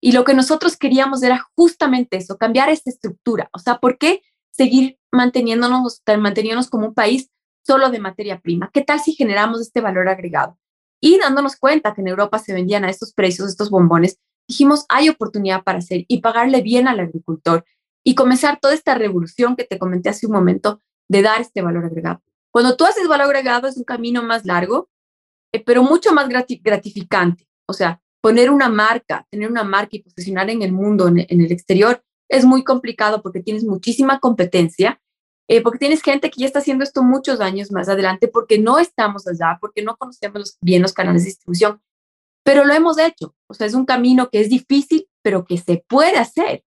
Y 0.00 0.12
lo 0.12 0.24
que 0.24 0.34
nosotros 0.34 0.76
queríamos 0.76 1.22
era 1.22 1.46
justamente 1.56 2.16
eso, 2.16 2.38
cambiar 2.38 2.70
esta 2.70 2.90
estructura. 2.90 3.50
O 3.52 3.58
sea, 3.58 3.78
¿por 3.78 3.98
qué 3.98 4.22
seguir 4.50 4.98
manteniéndonos, 5.12 6.02
manteniéndonos 6.18 6.70
como 6.70 6.86
un 6.86 6.94
país 6.94 7.30
solo 7.66 7.90
de 7.90 8.00
materia 8.00 8.40
prima? 8.40 8.70
¿Qué 8.72 8.82
tal 8.82 9.00
si 9.00 9.12
generamos 9.12 9.60
este 9.60 9.80
valor 9.80 10.08
agregado? 10.08 10.58
Y 11.00 11.18
dándonos 11.18 11.56
cuenta 11.56 11.94
que 11.94 12.02
en 12.02 12.08
Europa 12.08 12.38
se 12.38 12.54
vendían 12.54 12.84
a 12.84 12.90
estos 12.90 13.12
precios, 13.12 13.48
estos 13.48 13.70
bombones, 13.70 14.18
dijimos, 14.50 14.84
hay 14.88 15.08
oportunidad 15.08 15.62
para 15.62 15.78
hacer 15.78 16.04
y 16.08 16.20
pagarle 16.20 16.60
bien 16.60 16.88
al 16.88 16.98
agricultor 16.98 17.64
y 18.04 18.16
comenzar 18.16 18.58
toda 18.60 18.74
esta 18.74 18.96
revolución 18.96 19.54
que 19.54 19.64
te 19.64 19.78
comenté 19.78 20.08
hace 20.08 20.26
un 20.26 20.32
momento 20.32 20.80
de 21.08 21.22
dar 21.22 21.40
este 21.40 21.62
valor 21.62 21.84
agregado. 21.84 22.20
Cuando 22.50 22.76
tú 22.76 22.84
haces 22.84 23.06
valor 23.06 23.26
agregado 23.26 23.68
es 23.68 23.76
un 23.76 23.84
camino 23.84 24.24
más 24.24 24.44
largo, 24.44 24.90
eh, 25.52 25.62
pero 25.64 25.84
mucho 25.84 26.12
más 26.12 26.28
gratificante. 26.28 27.46
O 27.66 27.72
sea, 27.72 28.02
poner 28.20 28.50
una 28.50 28.68
marca, 28.68 29.24
tener 29.30 29.48
una 29.48 29.62
marca 29.62 29.90
y 29.92 30.02
posicionar 30.02 30.50
en 30.50 30.62
el 30.62 30.72
mundo, 30.72 31.06
en, 31.06 31.18
el 31.28 31.52
exterior, 31.52 32.02
es 32.28 32.44
muy 32.44 32.64
complicado 32.64 33.22
porque 33.22 33.40
tienes 33.40 33.62
muchísima 33.62 34.18
competencia, 34.18 35.00
eh, 35.48 35.62
porque 35.62 35.78
tienes 35.78 36.02
gente 36.02 36.28
que 36.28 36.40
ya 36.40 36.46
está 36.46 36.58
haciendo 36.58 36.82
esto 36.82 37.04
muchos 37.04 37.40
años 37.40 37.70
más 37.70 37.88
adelante, 37.88 38.26
porque 38.26 38.58
no 38.58 38.80
estamos 38.80 39.28
allá, 39.28 39.58
porque 39.60 39.82
no 39.82 39.96
conocemos 39.96 40.58
bien 40.60 40.82
los 40.82 40.92
canales 40.92 41.22
de 41.22 41.28
distribución, 41.28 41.80
pero 42.42 42.64
lo 42.64 42.74
hemos 42.74 42.98
hecho. 42.98 43.34
O 43.46 43.54
sea, 43.54 43.66
es 43.66 43.74
un 43.74 43.84
camino 43.84 44.30
que 44.30 44.40
es 44.40 44.48
difícil, 44.48 45.08
pero 45.22 45.44
que 45.44 45.58
se 45.58 45.84
puede 45.88 46.18
hacer. 46.18 46.64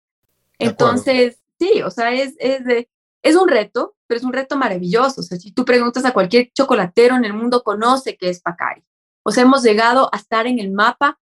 Entonces, 0.60 1.42
sí, 1.60 1.82
o 1.82 1.90
sea, 1.90 2.12
es, 2.14 2.36
es, 2.40 2.64
de, 2.66 2.90
es 3.24 3.36
un 3.36 3.48
reto, 3.48 3.96
pero 4.08 4.20
es 4.20 4.24
un 4.24 4.34
reto 4.34 4.58
maravilloso. 4.58 5.22
O 5.22 5.24
sea, 5.24 5.38
si 5.38 5.52
tú 5.52 5.66
preguntas 5.66 6.06
a 6.06 6.14
cualquier 6.14 6.52
chocolatero 6.54 7.16
en 7.16 7.26
el 7.26 7.34
mundo, 7.34 7.64
conoce 7.64 8.18
qué 8.18 8.30
es 8.30 8.42
Pacari. 8.42 8.84
O 9.24 9.32
sea, 9.32 9.44
hemos 9.44 9.64
llegado 9.64 10.10
a 10.14 10.18
estar 10.18 10.48
en 10.48 10.60
el 10.60 10.72
mapa 10.72 11.20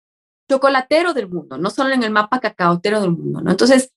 chocolatero 0.50 1.14
del 1.14 1.30
mundo, 1.30 1.58
no 1.58 1.70
solo 1.70 1.94
en 1.94 2.04
el 2.04 2.12
mapa 2.12 2.40
cacaotero 2.40 3.02
del 3.02 3.12
mundo, 3.12 3.42
¿no? 3.42 3.52
Entonces, 3.52 3.92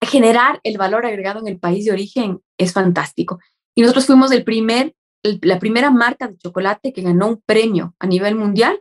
generar 0.00 0.60
el 0.62 0.78
valor 0.78 1.06
agregado 1.06 1.40
en 1.40 1.48
el 1.48 1.58
país 1.58 1.84
de 1.86 1.92
origen 1.92 2.40
es 2.58 2.72
fantástico. 2.72 3.40
Y 3.74 3.82
nosotros 3.82 4.06
fuimos 4.06 4.30
el 4.30 4.44
primer, 4.44 4.94
la 5.22 5.58
primera 5.58 5.90
marca 5.90 6.28
de 6.28 6.36
chocolate 6.36 6.92
que 6.92 7.02
ganó 7.02 7.28
un 7.28 7.42
premio 7.44 7.94
a 7.98 8.06
nivel 8.06 8.36
mundial 8.36 8.80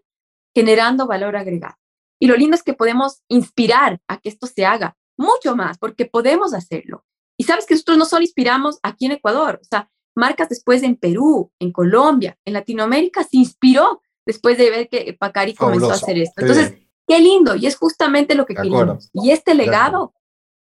generando 0.54 1.08
valor 1.08 1.36
agregado. 1.36 1.76
Y 2.20 2.28
lo 2.28 2.38
lindo 2.38 2.56
es 2.56 2.64
que 2.64 2.74
podemos 2.74 3.22
inspirar 3.28 4.00
a 4.08 4.18
que 4.18 4.30
esto 4.30 4.48
se 4.48 4.66
haga 4.66 4.96
mucho 5.18 5.56
más, 5.56 5.78
porque 5.78 6.06
podemos 6.06 6.54
hacerlo. 6.54 7.06
Y 7.38 7.44
sabes 7.44 7.66
que 7.66 7.74
nosotros 7.74 7.98
no 7.98 8.06
solo 8.06 8.22
inspiramos 8.22 8.80
aquí 8.84 9.06
en 9.06 9.14
Ecuador, 9.14 9.60
o 9.62 9.66
sea, 9.66 9.90
marcas 10.16 10.50
después 10.50 10.84
en 10.84 10.96
Perú, 10.96 11.52
en 11.60 11.72
Colombia, 11.72 12.38
en 12.46 12.54
Latinoamérica, 12.54 13.24
se 13.24 13.38
inspiró 13.38 14.02
después 14.26 14.58
de 14.58 14.70
ver 14.70 14.90
que 14.90 15.16
Pacari 15.20 15.54
comenzó 15.54 15.92
a 15.92 15.96
hacer 15.96 16.18
esto. 16.18 16.42
Entonces, 16.42 16.76
qué 17.08 17.20
lindo, 17.20 17.56
y 17.56 17.66
es 17.66 17.76
justamente 17.76 18.36
lo 18.36 18.46
que 18.46 18.56
queremos. 18.56 19.10
Y 19.14 19.32
este 19.32 19.56
legado 19.56 20.14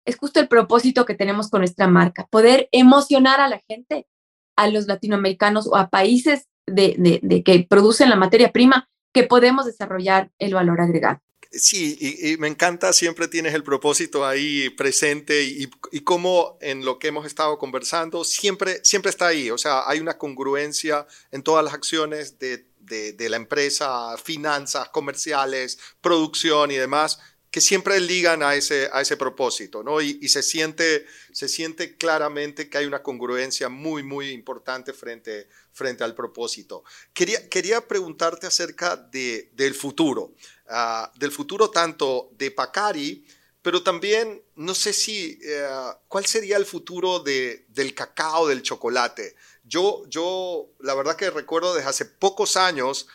es 0.05 0.17
justo 0.17 0.41
el 0.41 0.49
propósito 0.49 1.05
que 1.05 1.15
tenemos 1.15 1.49
con 1.49 1.61
nuestra 1.61 1.87
marca, 1.87 2.27
poder 2.31 2.69
emocionar 2.73 3.41
a 3.41 3.49
la 3.49 3.61
gente, 3.69 4.09
a 4.57 4.69
los 4.69 4.87
latinoamericanos 4.87 5.67
o 5.69 5.77
a 5.77 5.91
países 5.91 6.49
de, 6.67 7.21
de 7.23 7.43
que 7.43 7.67
producen 7.69 8.11
la 8.11 8.17
materia 8.17 8.51
prima, 8.51 8.89
que 9.13 9.25
podemos 9.25 9.67
desarrollar 9.67 10.31
el 10.39 10.55
valor 10.55 10.81
agregado. 10.81 11.21
Sí, 11.51 11.99
y, 12.01 12.39
me 12.39 12.49
encanta, 12.49 12.95
siempre 12.95 13.29
tienes 13.29 13.53
el 13.53 13.63
propósito 13.63 14.25
ahí 14.25 14.71
presente 14.71 15.43
y, 15.43 15.69
y 15.91 16.01
como 16.01 16.57
en 16.63 16.83
lo 16.83 16.99
que 16.99 17.09
hemos 17.09 17.27
estado 17.27 17.59
conversando, 17.59 18.25
siempre, 18.25 18.81
siempre 18.85 19.11
está 19.11 19.27
ahí. 19.27 19.51
O 19.51 19.59
sea, 19.59 19.83
hay 19.87 20.01
una 20.01 20.17
congruencia 20.17 21.07
en 21.31 21.43
todas 21.43 21.63
las 21.63 21.75
acciones 21.75 22.39
de, 22.39 22.67
de, 22.79 23.13
de 23.13 23.29
la 23.29 23.37
empresa, 23.37 24.17
finanzas, 24.17 24.89
comerciales, 24.89 25.79
producción 26.01 26.71
y 26.71 26.77
demás 26.77 27.19
que 27.53 27.61
siempre 27.61 28.01
ligan 28.01 28.43
a 28.43 28.55
ese, 28.55 28.89
a 28.95 29.03
ese 29.03 29.19
propósito, 29.19 29.83
¿no? 29.83 30.01
Y, 30.01 30.27
se, 30.29 30.43
siente, 30.43 31.05
se 31.33 31.49
siente 31.49 31.99
claramente 31.99 32.71
que 32.71 32.79
hay 32.79 32.87
una 32.87 33.03
congruencia 33.03 33.69
muy, 33.69 34.03
muy 34.03 34.31
importante 34.31 34.95
frente, 34.95 35.49
frente 35.71 36.03
al 36.03 36.15
propósito. 36.15 36.83
Quería, 37.13 37.47
quería 37.51 37.87
preguntarte 37.87 38.47
acerca 38.47 38.97
de, 38.97 39.51
del 39.53 39.75
futuro. 39.75 40.33
Ah, 40.67 41.13
del 41.17 41.31
futuro 41.31 41.71
tanto 41.71 42.31
de 42.39 42.51
Pacari, 42.51 43.23
pero 43.61 43.83
también 43.83 44.43
no 44.57 44.75
sé 44.75 44.95
si, 44.95 45.39
eh, 45.45 45.69
¿cuál 46.09 46.25
sería 46.25 46.57
el 46.57 46.65
futuro 46.65 47.21
de, 47.21 47.67
del 47.69 47.95
cacao, 47.95 48.49
del 48.49 48.63
chocolate? 48.63 49.37
Yo, 49.63 50.05
yo, 50.09 50.71
la 50.81 50.95
verdad 50.95 51.17
que 51.17 51.29
recuerdo 51.29 51.75
desde 51.75 51.91
hace 51.91 52.07
pocos 52.07 52.57
años 52.57 53.09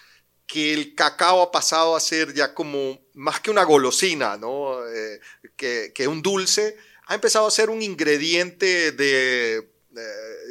que 0.47 0.73
el 0.73 0.95
cacao 0.95 1.41
ha 1.41 1.51
pasado 1.51 1.95
a 1.95 1.99
ser 1.99 2.33
ya 2.33 2.53
como 2.53 2.97
más 3.13 3.41
que 3.41 3.51
una 3.51 3.63
golosina, 3.63 4.37
¿no? 4.37 4.79
Eh, 4.87 5.19
que, 5.57 6.07
un 6.07 6.21
dulce, 6.21 6.77
ha 7.07 7.15
empezado 7.15 7.45
a 7.45 7.51
ser 7.51 7.69
un 7.69 7.81
ingrediente 7.81 8.93
de 8.93 9.57
eh, 9.57 9.63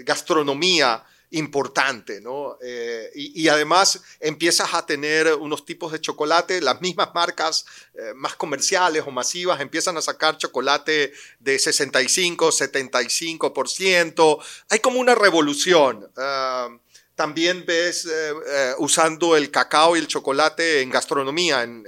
gastronomía 0.05 1.03
importante, 1.31 2.21
¿no? 2.21 2.59
Eh, 2.63 3.11
y, 3.15 3.49
además 3.49 4.03
empiezas 4.21 4.75
a 4.75 4.85
tener 4.85 5.33
unos 5.35 5.65
tipos 5.65 5.91
de 5.93 6.01
chocolate, 6.01 6.61
las 6.61 6.81
mismas 6.81 7.11
marcas 7.15 7.65
más 8.15 8.37
comerciales 8.37 9.03
o 9.07 9.11
masivas 9.11 9.61
empiezan 9.61 9.97
a 9.97 10.03
sacar 10.03 10.37
chocolate 10.37 11.13
de 11.41 11.59
65, 11.59 12.51
75%. 12.51 14.45
Hay 14.69 14.79
como 14.79 15.01
una 15.01 15.15
revolución. 15.15 16.09
Ah, 16.17 16.69
también 17.17 17.65
ves 17.67 18.07
eh, 18.07 18.75
usando 18.79 19.37
el 19.37 19.51
cacao 19.51 19.97
y 19.97 19.99
el 19.99 20.07
chocolate 20.07 20.83
en 20.83 20.91
gastronomía, 20.91 21.65
en, 21.65 21.85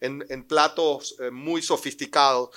en 0.00 0.44
platos 0.46 1.16
muy 1.32 1.62
sofisticados. 1.62 2.50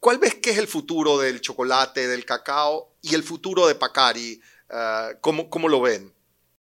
¿Cuál 0.00 0.16
ves 0.18 0.36
que 0.36 0.50
es 0.50 0.58
el 0.58 0.66
futuro 0.66 1.18
del 1.18 1.42
chocolate, 1.42 2.08
del 2.08 2.24
cacao 2.24 2.94
y 3.02 3.14
el 3.14 3.22
futuro 3.22 3.66
de 3.66 3.74
Pacari? 3.74 4.40
Ah, 4.70 5.12
¿cómo, 5.20 5.48
¿Cómo 5.48 5.68
lo 5.68 5.80
ven? 5.80 6.12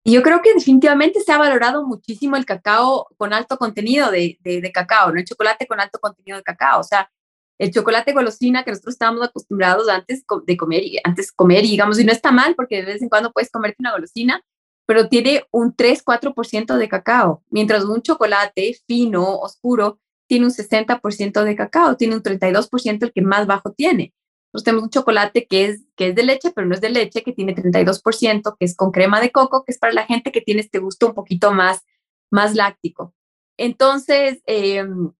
Yo 0.05 0.23
creo 0.23 0.41
que 0.41 0.55
definitivamente 0.55 1.21
se 1.21 1.33
ha 1.33 1.39
valorado 1.39 1.87
muchísimo 1.87 2.37
el 2.37 2.47
cacao 2.47 3.09
con 3.17 3.33
alto 3.33 3.59
contenido 3.59 4.11
de, 4.11 4.39
de, 4.41 4.73
cacao, 4.73 5.13
¿no? 5.13 5.19
El 5.19 5.27
chocolate 5.27 5.67
con 5.67 5.79
alto 5.79 5.99
contenido 5.99 6.39
de 6.39 6.43
cacao. 6.43 6.81
O 6.81 6.85
sea, 6.85 7.11
el 7.59 7.71
chocolate 7.71 8.13
golosina 8.13 8.65
que 8.65 8.71
nosotros 8.71 8.95
estábamos 8.95 9.23
acostumbrados 9.23 9.89
antes 9.89 10.25
de 10.47 10.57
comer, 10.57 10.85
antes 11.05 11.31
comer, 11.31 11.63
digamos, 11.63 11.99
y 11.99 12.05
no 12.05 12.13
está 12.13 12.33
mal 12.33 12.55
porque 12.55 12.77
de 12.77 12.93
vez 12.93 13.03
en 13.03 13.11
cuando 13.11 13.33
puedes 13.33 13.51
comerte 13.51 13.77
una 13.81 13.93
golosina, 13.93 14.43
pero 14.91 15.09
tiene 15.09 15.45
un 15.53 15.77
3-4% 15.77 16.77
de 16.77 16.89
cacao, 16.89 17.45
mientras 17.49 17.85
un 17.85 18.03
chocolate 18.03 18.77
fino, 18.89 19.37
oscuro, 19.39 20.01
tiene 20.27 20.47
un 20.47 20.51
60% 20.51 21.45
de 21.45 21.55
cacao, 21.55 21.97
tiene 21.97 22.17
un 22.17 22.25
32% 22.25 23.05
el 23.05 23.13
que 23.13 23.23
más 23.23 23.47
bajo 23.47 23.71
tiene. 23.71 24.13
Nosotros 24.47 24.65
tenemos 24.65 24.83
un 24.83 24.91
chocolate 24.91 25.47
que 25.47 25.67
es, 25.67 25.85
que 25.95 26.09
es 26.09 26.17
de 26.17 26.25
leche, 26.25 26.51
pero 26.51 26.67
no 26.67 26.75
es 26.75 26.81
de 26.81 26.91
leche, 26.91 27.23
que 27.23 27.33
tiene 27.33 27.55
32%, 27.55 28.57
que 28.59 28.65
es 28.65 28.75
con 28.75 28.91
crema 28.91 29.21
de 29.21 29.31
coco, 29.31 29.63
que 29.65 29.71
es 29.71 29.79
para 29.79 29.93
la 29.93 30.07
gente 30.07 30.33
que 30.33 30.41
tiene 30.41 30.61
este 30.61 30.81
gusto 30.81 31.07
un 31.07 31.15
poquito 31.15 31.53
más, 31.53 31.85
más 32.29 32.57
láctico. 32.57 33.15
Entonces, 33.57 34.43
em, 34.47 35.13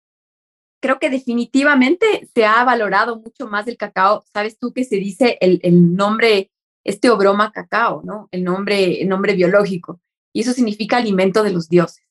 creo 0.83 0.99
que 0.99 1.11
definitivamente 1.11 2.29
se 2.35 2.45
ha 2.45 2.65
valorado 2.65 3.21
mucho 3.21 3.47
más 3.47 3.69
el 3.69 3.77
cacao. 3.77 4.25
Sabes 4.33 4.59
tú 4.59 4.73
que 4.73 4.83
se 4.83 4.97
dice 4.97 5.39
el, 5.41 5.61
el 5.63 5.95
nombre, 5.95 6.51
este 6.85 7.11
obroma 7.11 7.53
cacao, 7.53 8.03
¿no? 8.05 8.29
El 8.31 8.45
nombre, 8.45 9.03
el 9.03 9.09
nombre 9.09 9.35
biológico. 9.35 10.01
Y 10.33 10.43
eso 10.43 10.53
significa 10.53 10.97
alimento 10.97 11.43
de 11.43 11.51
los 11.51 11.69
dioses. 11.69 12.05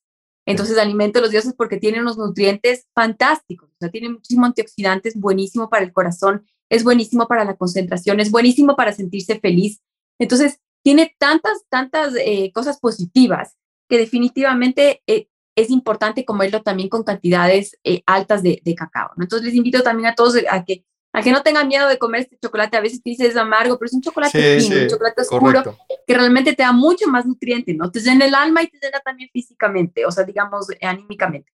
Entonces, 0.46 0.78
alimento 0.78 1.20
de 1.20 1.24
los 1.24 1.32
dioses 1.32 1.54
porque 1.56 1.78
tiene 1.78 2.02
unos 2.02 2.18
nutrientes 2.18 2.88
fantásticos, 2.96 3.70
o 3.70 3.76
sea, 3.80 3.90
tiene 3.90 4.10
muchísimos 4.10 4.48
antioxidantes, 4.48 5.16
buenísimo 5.16 5.70
para 5.70 5.86
el 5.86 5.94
corazón, 5.94 6.46
es 6.70 6.84
buenísimo 6.84 7.28
para 7.28 7.46
la 7.46 7.56
concentración, 7.56 8.20
es 8.20 8.32
buenísimo 8.32 8.76
para 8.76 8.92
sentirse 8.92 9.40
feliz. 9.40 9.82
Entonces, 10.20 10.60
tiene 10.84 11.16
tantas, 11.20 11.66
tantas 11.70 12.14
eh, 12.16 12.52
cosas 12.54 12.80
positivas 12.80 13.58
que 13.88 13.98
definitivamente 13.98 15.02
eh, 15.08 15.28
es 15.56 15.70
importante 15.70 16.26
comerlo 16.26 16.62
también 16.62 16.90
con 16.90 17.04
cantidades 17.04 17.78
eh, 17.84 18.02
altas 18.06 18.44
de, 18.44 18.62
cacao. 18.78 19.12
Entonces 19.20 19.48
les 19.48 19.56
invito 19.56 19.82
también 19.82 20.08
a 20.08 20.16
todos 20.16 20.36
a 20.50 20.64
que, 20.64 20.86
a 21.12 21.22
que 21.22 21.32
no 21.32 21.42
tengan 21.42 21.68
miedo 21.68 21.88
de 21.88 21.98
comer 21.98 22.22
este 22.22 22.38
chocolate. 22.42 22.78
A 22.78 22.82
veces 22.82 23.02
dices 23.04 23.30
es 23.30 23.38
amargo, 23.38 23.78
pero 23.78 23.88
es 23.88 23.94
un 23.94 24.02
chocolate 24.02 24.60
fino, 24.60 24.82
un 24.82 24.88
chocolate 24.88 25.22
oscuro 25.22 25.78
que 26.06 26.14
realmente 26.14 26.54
te 26.54 26.64
da 26.64 26.72
mucho 26.72 27.08
más 27.08 27.26
nutriente, 27.26 27.74
¿no? 27.74 27.92
Te 27.92 28.00
llena 28.00 28.26
el 28.26 28.36
alma 28.36 28.64
y 28.64 28.68
te 28.68 28.80
llena 28.80 29.00
también 29.00 29.30
físicamente, 29.32 30.06
o 30.06 30.12
sea, 30.12 30.24
digamos, 30.24 30.68
anímicamente. 30.82 31.52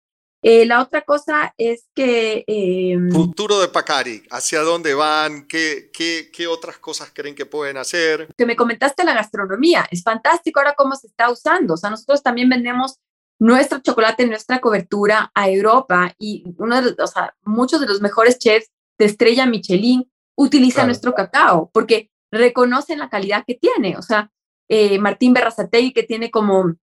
Eh, 0.48 0.65
la 0.68 0.82
otra 0.82 1.02
cosa 1.02 1.56
es 1.58 1.88
que... 1.96 2.44
Em, 2.46 3.10
Futuro 3.10 3.60
de 3.60 3.68
Pacari, 3.68 4.22
¿hacia 4.30 4.62
dónde 4.62 4.94
van? 4.94 5.48
¿Qué, 5.48 5.89
qué, 5.91 6.30
qué 6.32 6.46
otras 6.46 6.78
cosas 6.78 7.10
creen 7.12 7.34
que 7.34 7.48
pueden 7.48 7.78
hacer? 7.78 8.28
Que 8.38 8.46
me 8.46 8.56
comentaste 8.56 9.04
la 9.04 9.15
gastronomía, 9.15 9.88
es 9.89 10.04
fantástico 10.04 10.60
ahora 10.60 10.76
cómo 10.78 10.96
se 10.96 11.08
está 11.08 11.32
usando. 11.32 11.74
O 11.74 11.78
sea, 11.78 11.89
nosotros 11.89 12.22
también 12.22 12.50
vendemos 12.50 13.00
nuestro 13.39 13.80
chocolate, 13.80 14.28
nuestra 14.28 14.60
cobertura 14.60 15.32
a 15.34 15.50
Europa 15.50 16.13
y 16.20 16.44
uno 16.58 16.82
de 16.82 16.96
o 17.02 17.08
sea, 17.08 17.36
muchos 17.44 17.82
de 17.82 17.88
los 17.88 18.02
mejores 18.02 18.38
chefs 18.38 18.70
de 18.97 19.05
estrella 19.05 19.45
Michelin 19.45 20.10
utilizan 20.36 20.88
nuestro 20.88 21.13
cacao 21.13 21.69
porque 21.73 22.12
reconocen 22.31 22.99
la 22.99 23.10
calidad 23.10 23.43
que 23.45 23.55
tiene. 23.55 23.97
O 23.97 24.01
sea, 24.01 24.31
eh, 24.67 24.99
Martín 24.99 25.34
Berrazategui, 25.34 25.93
que 25.93 26.03
tiene 26.03 26.31
como 26.31 26.75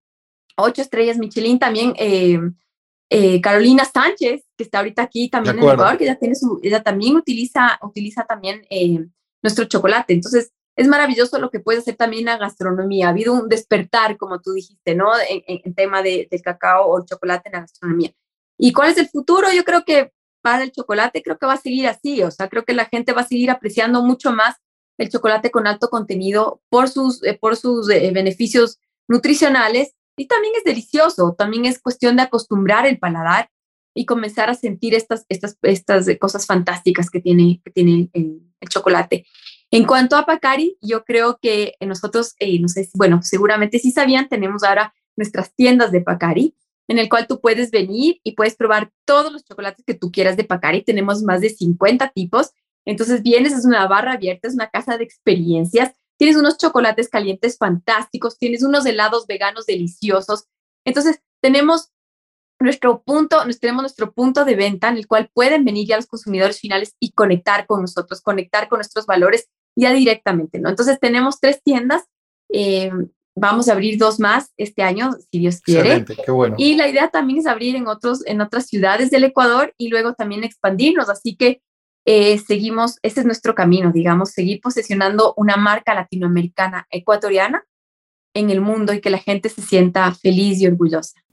ocho 0.57 0.81
estrellas 0.81 1.17
Michelin, 1.17 1.59
también 1.59 1.93
eh, 1.97 2.39
eh, 3.09 3.41
Carolina 3.41 3.85
Sánchez, 3.85 4.43
que 4.57 4.63
está 4.63 4.79
ahorita 4.79 5.03
aquí 5.03 5.29
también 5.29 5.57
en 5.57 5.63
Ecuador, 5.63 5.97
que 5.97 6.05
ya 6.05 6.15
tiene 6.15 6.35
su, 6.35 6.59
ella 6.63 6.81
también 6.81 7.15
utiliza, 7.15 7.79
utiliza 7.81 8.23
también 8.25 8.65
nuestro 9.41 9.65
chocolate. 9.65 10.13
Entonces, 10.13 10.51
es 10.75 10.87
maravilloso 10.87 11.37
lo 11.39 11.51
que 11.51 11.59
puede 11.59 11.79
hacer 11.79 11.95
también 11.95 12.25
la 12.25 12.37
gastronomía. 12.37 13.07
Ha 13.07 13.11
habido 13.11 13.33
un 13.33 13.47
despertar, 13.47 14.17
como 14.17 14.41
tú 14.41 14.53
dijiste, 14.53 14.95
¿no? 14.95 15.11
En, 15.29 15.75
tema 15.75 16.01
de, 16.01 16.27
del 16.31 16.41
cacao 16.41 16.87
o 16.87 16.97
el 16.97 17.05
chocolate 17.05 17.49
en 17.49 17.53
la 17.53 17.59
gastronomía. 17.61 18.11
¿Y 18.57 18.73
cuál 18.73 18.91
es 18.91 18.97
el 18.97 19.07
futuro? 19.07 19.51
Yo 19.53 19.63
creo 19.63 19.83
que 19.85 20.11
para 20.43 20.63
el 20.63 20.71
chocolate 20.71 21.23
creo 21.23 21.39
que 21.39 21.47
va 21.47 21.53
a 21.53 21.61
seguir 21.61 21.87
así, 21.87 22.21
o 22.21 22.29
sea, 22.29 22.49
creo 22.49 22.65
que 22.65 22.73
la 22.73 22.85
gente 22.85 23.13
va 23.13 23.21
a 23.21 23.27
seguir 23.27 23.49
apreciando 23.49 24.03
mucho 24.03 24.31
más 24.31 24.57
el 24.99 25.09
chocolate 25.09 25.49
con 25.49 25.65
alto 25.65 25.89
contenido 25.89 26.61
por 26.69 26.89
sus, 26.89 27.23
eh, 27.23 27.37
por 27.39 27.55
sus 27.55 27.89
eh, 27.89 28.11
beneficios 28.13 28.79
nutricionales 29.07 29.95
y 30.15 30.27
también 30.27 30.53
es 30.55 30.63
delicioso, 30.63 31.33
también 31.35 31.65
es 31.65 31.81
cuestión 31.81 32.17
de 32.17 32.23
acostumbrar 32.23 32.85
el 32.85 32.99
paladar 32.99 33.49
y 33.95 34.05
comenzar 34.05 34.49
a 34.49 34.55
sentir 34.55 34.93
estas, 34.93 35.25
estas, 35.29 35.57
estas 35.61 36.07
cosas 36.19 36.45
fantásticas 36.45 37.09
que 37.09 37.21
tiene, 37.21 37.61
que 37.63 37.71
tiene 37.71 38.09
el, 38.13 38.41
el 38.59 38.69
chocolate. 38.69 39.25
En 39.71 39.85
cuanto 39.85 40.17
a 40.17 40.25
Pacari, 40.25 40.77
yo 40.81 41.03
creo 41.03 41.39
que 41.41 41.75
nosotros, 41.79 42.35
eh, 42.39 42.59
no 42.59 42.67
sé, 42.67 42.89
bueno, 42.93 43.21
seguramente 43.23 43.79
sí 43.79 43.91
sabían, 43.91 44.29
tenemos 44.29 44.63
ahora 44.63 44.93
nuestras 45.15 45.53
tiendas 45.55 45.91
de 45.91 46.01
Pacari, 46.01 46.55
en 46.87 46.99
el 46.99 47.09
cual 47.09 47.27
tú 47.27 47.39
puedes 47.39 47.71
venir 47.71 48.19
y 48.23 48.33
puedes 48.33 48.55
probar 48.55 48.91
todos 49.05 49.31
los 49.31 49.43
chocolates 49.45 49.85
que 49.85 49.93
tú 49.93 50.11
quieras 50.11 50.37
de 50.37 50.43
Pacari. 50.43 50.83
Tenemos 50.83 51.23
más 51.23 51.41
de 51.41 51.49
50 51.49 52.09
tipos. 52.09 52.51
Entonces 52.85 53.23
vienes, 53.23 53.53
es 53.53 53.65
una 53.65 53.87
barra 53.87 54.13
abierta, 54.13 54.47
es 54.47 54.53
una 54.53 54.69
casa 54.69 54.97
de 54.97 55.03
experiencias. 55.03 55.93
Tienes 56.17 56.37
unos 56.37 56.57
chocolates 56.57 57.09
calientes 57.09 57.57
fantásticos, 57.57 58.37
tienes 58.37 58.63
unos 58.63 58.85
helados 58.85 59.27
veganos 59.27 59.65
deliciosos. 59.65 60.45
Entonces 60.85 61.21
tenemos 61.41 61.93
nuestro 62.59 63.03
punto, 63.03 63.37
tenemos 63.59 63.83
nuestro 63.83 64.13
punto 64.13 64.45
de 64.45 64.55
venta 64.55 64.89
en 64.89 64.97
el 64.97 65.07
cual 65.07 65.29
pueden 65.33 65.65
venir 65.65 65.87
ya 65.87 65.97
los 65.97 66.07
consumidores 66.07 66.59
finales 66.59 66.95
y 66.99 67.11
conectar 67.11 67.65
con 67.65 67.81
nosotros, 67.81 68.21
conectar 68.21 68.69
con 68.69 68.77
nuestros 68.77 69.05
valores 69.05 69.49
ya 69.75 69.91
directamente, 69.91 70.59
¿no? 70.59 70.69
Entonces 70.69 70.99
tenemos 70.99 71.39
tres 71.39 71.61
tiendas, 71.63 72.03
eh, 72.49 72.91
vamos 73.35 73.67
a 73.67 73.73
abrir 73.73 73.97
dos 73.97 74.19
más 74.19 74.51
este 74.57 74.83
año, 74.83 75.11
si 75.31 75.39
Dios 75.39 75.61
quiere. 75.61 75.95
Excelente, 75.95 76.17
qué 76.23 76.31
bueno. 76.31 76.55
Y 76.57 76.75
la 76.75 76.87
idea 76.87 77.09
también 77.09 77.39
es 77.39 77.47
abrir 77.47 77.75
en, 77.75 77.87
otros, 77.87 78.25
en 78.25 78.41
otras 78.41 78.67
ciudades 78.67 79.09
del 79.09 79.23
Ecuador 79.23 79.73
y 79.77 79.89
luego 79.89 80.13
también 80.13 80.43
expandirnos, 80.43 81.09
así 81.09 81.35
que 81.35 81.61
eh, 82.05 82.37
seguimos, 82.45 82.97
ese 83.01 83.21
es 83.21 83.25
nuestro 83.25 83.55
camino, 83.55 83.91
digamos, 83.91 84.31
seguir 84.31 84.59
posesionando 84.61 85.33
una 85.37 85.55
marca 85.55 85.93
latinoamericana 85.93 86.85
ecuatoriana 86.89 87.65
en 88.33 88.49
el 88.49 88.61
mundo 88.61 88.93
y 88.93 88.99
que 88.99 89.09
la 89.09 89.19
gente 89.19 89.49
se 89.49 89.61
sienta 89.61 90.13
feliz 90.13 90.59
y 90.59 90.67
orgullosa. 90.67 91.23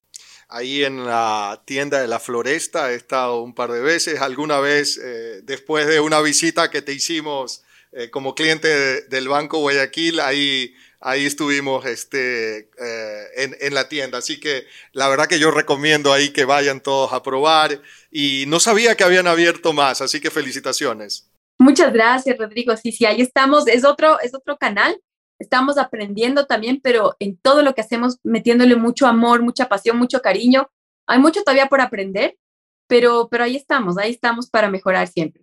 Ahí 0.49 0.85
en 0.85 1.05
la 1.05 1.63
tienda 1.65 2.01
de 2.01 2.09
la 2.09 2.19
Floresta 2.19 2.93
he 2.93 2.97
estado 2.97 3.43
un 3.43 3.55
par 3.55 3.71
de 3.71 3.81
veces, 3.81 4.21
alguna 4.21 4.59
vez 4.59 4.99
eh, 4.99 5.41
después 5.45 5.87
de 5.87 6.01
una 6.01 6.21
visita 6.21 6.71
que 6.71 6.83
te 6.83 6.93
hicimos 6.93 7.63
eh, 7.93 8.11
como 8.11 8.35
cliente 8.35 9.03
del 9.03 9.29
Banco 9.29 9.59
Guayaquil, 9.59 10.21
ahí, 10.21 10.75
ahí 11.01 11.27
estuvimos 11.27 11.87
este, 11.87 12.71
eh, 12.79 13.25
en, 13.37 13.57
en, 13.61 13.75
la 13.75 13.89
tienda. 13.89 14.19
Así 14.19 14.39
que 14.39 14.67
la 14.93 15.09
verdad 15.09 15.27
que 15.27 15.39
yo 15.39 15.51
recomiendo 15.51 16.13
ahí 16.13 16.31
que 16.31 16.45
vayan 16.45 16.81
todos 16.81 17.13
a 17.13 17.23
probar 17.23 17.81
y 18.11 18.45
no 18.47 18.61
sabía 18.61 18.95
que 18.95 19.05
habían 19.05 19.27
abierto 19.27 19.73
más, 19.73 20.01
así 20.01 20.21
que 20.21 20.31
felicitaciones. 20.31 21.31
Muchas 21.59 21.93
gracias, 21.93 22.39
Rodrigo. 22.39 22.75
Sí, 22.77 22.91
sí, 22.91 23.05
ahí 23.05 23.21
estamos. 23.21 23.69
Es 23.69 23.85
otro, 23.85 24.19
es 24.21 24.35
otro 24.35 24.57
canal. 24.57 24.99
Estamos 25.39 25.77
aprendiendo 25.77 26.47
también, 26.47 26.81
pero 26.83 27.17
en 27.19 27.37
todo 27.37 27.63
lo 27.63 27.75
que 27.75 27.83
hacemos, 27.83 28.19
metiéndole 28.23 28.77
mucho 28.77 29.07
amor, 29.07 29.43
mucha 29.43 29.69
pasión, 29.69 29.99
mucho 29.99 30.21
cariño. 30.23 30.71
Hay 31.07 31.19
mucho 31.19 31.43
todavía 31.43 31.67
por 31.67 31.81
aprender, 31.83 32.39
pero, 32.87 33.29
pero 33.31 33.45
ahí 33.45 33.57
estamos, 33.57 33.99
ahí 33.99 34.11
estamos 34.11 34.49
para 34.49 34.71
mejorar 34.71 35.09
siempre. 35.09 35.43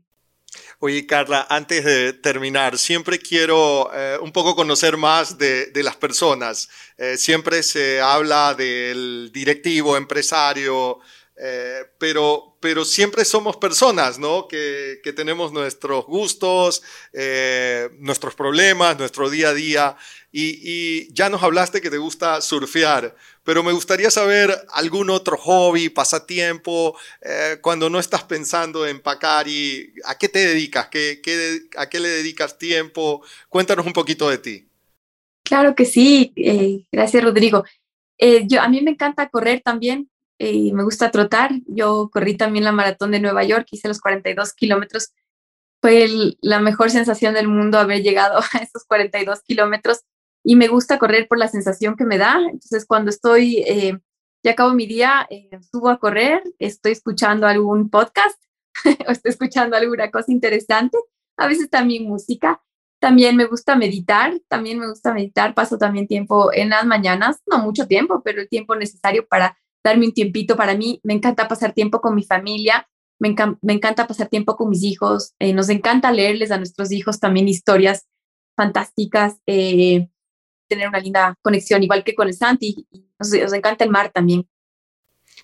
Oye, 0.80 1.08
Carla, 1.08 1.48
antes 1.50 1.84
de 1.84 2.13
terminar, 2.13 2.78
siempre 2.78 3.18
quiero 3.18 3.90
eh, 3.96 4.20
un 4.22 4.32
poco 4.32 4.56
conocer 4.56 4.96
más 4.96 5.36
de, 5.40 5.72
las 5.74 5.96
personas. 5.96 6.70
Eh, 7.00 7.18
siempre 7.18 7.63
se 7.63 8.00
habla 8.00 8.54
del 8.54 9.32
directivo, 9.34 9.98
empresario, 9.98 11.00
eh, 11.36 11.84
pero, 11.98 12.58
pero 12.62 12.86
siempre 12.86 13.26
somos 13.26 13.58
personas, 13.58 14.20
¿no? 14.20 14.48
Que, 14.48 15.00
que 15.04 15.13
tenemos 15.13 15.52
nuestros 15.52 16.06
gustos, 16.06 16.84
nuestros 17.98 18.36
problemas, 18.36 19.00
nuestro 19.00 19.32
día 19.32 19.50
a 19.50 19.54
día. 19.56 19.98
Y, 20.32 21.12
ya 21.13 21.30
nos 21.30 21.42
hablaste 21.42 21.82
que 21.82 21.90
te 21.90 21.98
gusta 21.98 22.42
surfear, 22.42 23.16
pero 23.48 23.64
me 23.64 23.72
gustaría 23.72 24.12
saber 24.12 24.54
algún 24.74 25.10
otro 25.10 25.38
hobby, 25.38 25.88
pasatiempo, 25.88 26.98
eh, 27.22 27.60
cuando 27.62 27.90
no 27.90 27.98
estás 27.98 28.26
pensando 28.26 28.86
en 28.86 29.00
Pacari, 29.00 29.94
¿a 30.04 30.18
qué 30.18 30.28
te 30.28 30.40
dedicas? 30.40 30.90
¿Qué, 30.90 31.22
a 31.78 31.88
qué 31.88 32.02
le 32.02 32.10
dedicas 32.10 32.58
tiempo? 32.58 33.24
Cuéntanos 33.48 33.86
un 33.86 33.94
poquito 33.94 34.30
de 34.30 34.38
ti. 34.38 34.68
Claro 35.46 35.76
que 35.76 35.86
sí, 35.86 36.34
eh, 36.36 36.86
gracias 36.92 37.24
Rodrigo. 37.24 37.64
Eh, 38.18 38.46
yo, 38.50 38.60
a 38.60 38.68
mí 38.68 38.82
me 38.82 38.92
encanta 38.92 39.30
correr 39.30 39.62
también, 39.62 40.10
me 40.38 40.84
gusta 40.84 41.10
trotar. 41.10 41.52
Yo 41.68 42.10
corrí 42.12 42.36
también 42.36 42.66
la 42.66 42.74
maratón 42.74 43.12
de 43.12 43.22
Nueva 43.22 43.46
York, 43.46 43.66
hice 43.72 43.88
los 43.88 44.02
42 44.02 44.52
kilómetros. 44.56 45.14
Fue 45.82 46.10
la 46.42 46.60
mejor 46.60 46.92
sensación 46.92 47.34
del 47.34 47.48
mundo 47.48 47.80
haber 47.80 48.04
llegado 48.04 48.39
a 48.54 48.58
esos 48.58 48.84
42 48.84 49.41
kilómetros 49.43 50.02
y 50.48 50.56
me 50.56 50.70
gusta 50.70 50.98
correr 50.98 51.28
por 51.28 51.38
la 51.38 51.50
sensación 51.50 51.98
que 51.98 52.06
me 52.06 52.18
da. 52.18 52.38
Entonces, 52.39 52.86
cuando 52.86 53.10
estoy, 53.10 53.58
eh, 53.68 54.00
ya 54.45 54.52
acabo 54.52 54.74
mi 54.74 54.86
día, 54.86 55.28
eh, 55.30 55.50
subo 55.70 55.89
a 55.89 56.00
correr, 56.00 56.41
estoy 56.58 56.93
escuchando 56.93 57.48
algún 57.48 57.89
podcast 57.89 58.41
o 59.08 59.12
estoy 59.12 59.32
escuchando 59.32 59.76
alguna 59.76 60.10
cosa 60.10 60.32
interesante, 60.32 60.98
a 61.36 61.48
veces 61.48 61.70
también 61.70 62.06
música. 62.06 62.62
También 63.00 63.36
me 63.36 63.43
gusta 63.43 63.76
meditar, 63.76 64.39
también 64.48 64.80
me 64.80 64.88
gusta 64.88 65.14
meditar, 65.14 65.54
paso 65.54 65.78
también 65.78 66.08
tiempo 66.08 66.54
en 66.54 66.70
las 66.70 66.86
mañanas, 66.86 67.41
no 67.45 67.58
mucho 67.58 67.86
tiempo, 67.86 68.22
pero 68.24 68.39
el 68.39 68.48
tiempo 68.48 68.74
necesario 68.74 69.28
para 69.28 69.58
darme 69.84 70.06
un 70.06 70.14
tiempito 70.14 70.56
para 70.56 70.76
mí. 70.76 71.02
Me 71.04 71.14
encanta 71.14 71.50
pasar 71.50 71.74
tiempo 71.74 72.00
con 72.00 72.16
mi 72.16 72.24
familia, 72.24 72.88
me, 73.20 73.36
me 73.62 73.74
encanta 73.74 74.08
pasar 74.08 74.30
tiempo 74.30 74.56
con 74.56 74.70
mis 74.70 74.84
hijos, 74.84 75.34
eh, 75.39 75.52
nos 75.52 75.68
encanta 75.68 76.10
leerles 76.14 76.52
a 76.52 76.58
nuestros 76.58 76.93
hijos 76.93 77.20
también 77.20 77.50
historias 77.50 78.08
fantásticas. 78.56 79.41
Eh, 79.45 80.08
tener 80.68 80.88
una 80.88 80.99
linda 80.99 81.36
conexión, 81.41 81.84
igual 81.84 82.03
que 82.03 82.15
con 82.15 82.28
el 82.28 82.34
Santi. 82.34 82.88
Nos, 83.20 83.32
nos 83.32 83.53
encanta 83.53 83.84
el 83.84 83.89
mar 83.89 84.11
también. 84.13 84.47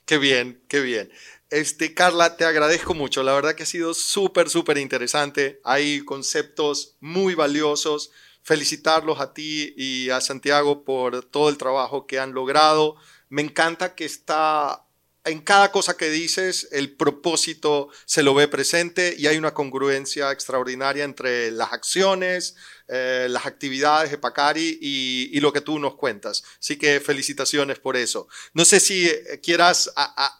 Qué 0.05 0.17
bien, 0.17 0.61
qué 0.67 0.81
bien. 0.81 1.09
Este, 1.49 1.93
Carla, 1.93 2.35
te 2.35 2.45
agradezco 2.45 2.93
mucho. 2.93 3.21
La 3.21 3.33
verdad 3.33 3.53
que 3.53 3.63
ha 3.63 3.67
sido 3.67 3.93
súper, 3.93 4.49
súper 4.49 4.77
interesante. 4.79 5.61
Hay 5.63 6.03
conceptos 6.03 6.97
muy 6.99 7.35
valiosos. 7.35 8.11
Felicitarlos 8.41 9.19
a 9.19 9.33
ti 9.33 9.73
y 9.77 10.09
a 10.09 10.19
Santiago 10.19 10.83
por 10.83 11.23
todo 11.23 11.49
el 11.49 11.57
trabajo 11.57 12.07
que 12.07 12.19
han 12.19 12.33
logrado. 12.33 12.95
Me 13.29 13.41
encanta 13.41 13.95
que 13.95 14.03
está 14.03 14.82
en 15.25 15.39
cada 15.41 15.71
cosa 15.71 15.95
que 15.95 16.09
dices, 16.09 16.67
el 16.71 16.91
propósito 16.91 17.89
se 18.05 18.23
lo 18.23 18.33
ve 18.33 18.47
presente 18.47 19.15
y 19.17 19.27
hay 19.27 19.37
una 19.37 19.53
congruencia 19.53 20.31
extraordinaria 20.31 21.05
entre 21.05 21.49
las 21.51 21.71
acciones, 21.71 22.55
eh, 22.89 23.27
las 23.29 23.45
actividades 23.45 24.11
de 24.11 24.17
Pacari 24.17 24.77
y, 24.81 25.39
lo 25.39 25.53
que 25.53 25.61
tú 25.61 25.79
nos 25.79 25.95
cuentas. 25.95 26.43
Así 26.59 26.77
que 26.77 26.99
felicitaciones 26.99 27.79
por 27.79 27.95
eso. 27.95 28.27
No 28.53 28.65
sé 28.65 28.79
si 28.79 29.07
eh, 29.07 29.39
quieras 29.41 29.91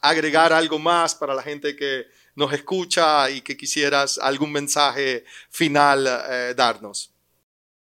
agregar 0.02 0.52
algo 0.52 0.78
más 0.78 1.14
para 1.14 1.34
la 1.34 1.42
gente 1.42 1.74
que 1.76 2.06
nos 2.34 2.52
escucha 2.52 3.30
y 3.30 3.40
que 3.40 3.56
quisieras 3.56 4.18
algún 4.18 4.52
mensaje 4.52 5.24
final 5.50 6.06
eh, 6.28 6.54
darnos. 6.54 7.13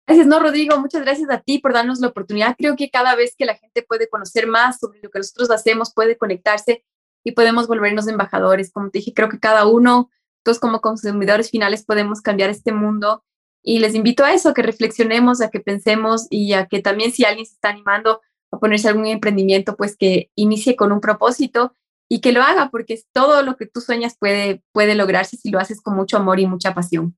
Gracias, 0.06 0.26
no, 0.26 0.38
Rodrigo, 0.38 0.78
muchas 0.78 1.02
gracias 1.02 1.30
a 1.30 1.40
ti 1.40 1.58
por 1.58 1.72
darnos 1.72 2.00
la 2.00 2.08
oportunidad. 2.08 2.56
Creo 2.58 2.76
que 2.76 2.90
cada 2.90 3.14
vez 3.14 3.34
que 3.38 3.46
la 3.46 3.54
gente 3.54 3.82
puede 3.82 4.08
conocer 4.08 4.46
más 4.46 4.78
sobre 4.78 5.00
lo 5.02 5.10
que 5.10 5.18
nosotros 5.18 5.50
hacemos, 5.50 5.94
puede 5.94 6.18
conectarse 6.18 6.84
y 7.24 7.32
podemos 7.32 7.66
volvernos 7.66 8.06
embajadores. 8.06 8.70
Como 8.70 8.90
te 8.90 8.98
dije, 8.98 9.14
creo 9.14 9.30
que 9.30 9.40
cada 9.40 9.66
uno, 9.66 10.10
todos 10.42 10.58
como 10.58 10.82
consumidores 10.82 11.50
finales, 11.50 11.86
podemos 11.86 12.20
cambiar 12.20 12.50
este 12.50 12.72
mundo. 12.72 13.24
Y 13.62 13.78
les 13.78 13.94
invito 13.94 14.24
a 14.24 14.34
eso, 14.34 14.50
a 14.50 14.54
que 14.54 14.62
reflexionemos, 14.62 15.40
a 15.40 15.48
que 15.48 15.60
pensemos 15.60 16.26
y 16.28 16.52
a 16.52 16.66
que 16.66 16.82
también 16.82 17.10
si 17.10 17.24
alguien 17.24 17.46
se 17.46 17.54
está 17.54 17.70
animando 17.70 18.20
a 18.50 18.58
ponerse 18.58 18.88
algún 18.88 19.06
emprendimiento, 19.06 19.74
pues 19.74 19.96
que 19.96 20.30
inicie 20.34 20.76
con 20.76 20.92
un 20.92 21.00
propósito 21.00 21.74
y 22.10 22.20
que 22.20 22.32
lo 22.32 22.42
haga, 22.42 22.68
porque 22.70 23.00
todo 23.14 23.42
lo 23.42 23.56
que 23.56 23.64
tú 23.64 23.80
sueñas 23.80 24.16
puede, 24.18 24.62
puede 24.72 24.94
lograrse 24.94 25.38
si 25.38 25.50
lo 25.50 25.58
haces 25.58 25.80
con 25.80 25.96
mucho 25.96 26.18
amor 26.18 26.40
y 26.40 26.46
mucha 26.46 26.74
pasión. 26.74 27.16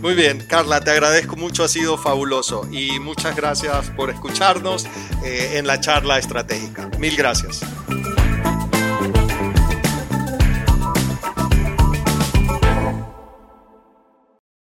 Muy 0.00 0.14
bien, 0.14 0.44
Carla, 0.48 0.80
te 0.80 0.90
agradezco 0.90 1.36
mucho, 1.36 1.64
ha 1.64 1.68
sido 1.68 1.98
fabuloso 1.98 2.68
y 2.70 3.00
muchas 3.00 3.34
gracias 3.34 3.90
por 3.90 4.10
escucharnos 4.10 4.86
eh, 5.24 5.54
en 5.54 5.66
la 5.66 5.80
charla 5.80 6.18
estratégica. 6.18 6.88
Mil 6.98 7.16
gracias. 7.16 7.60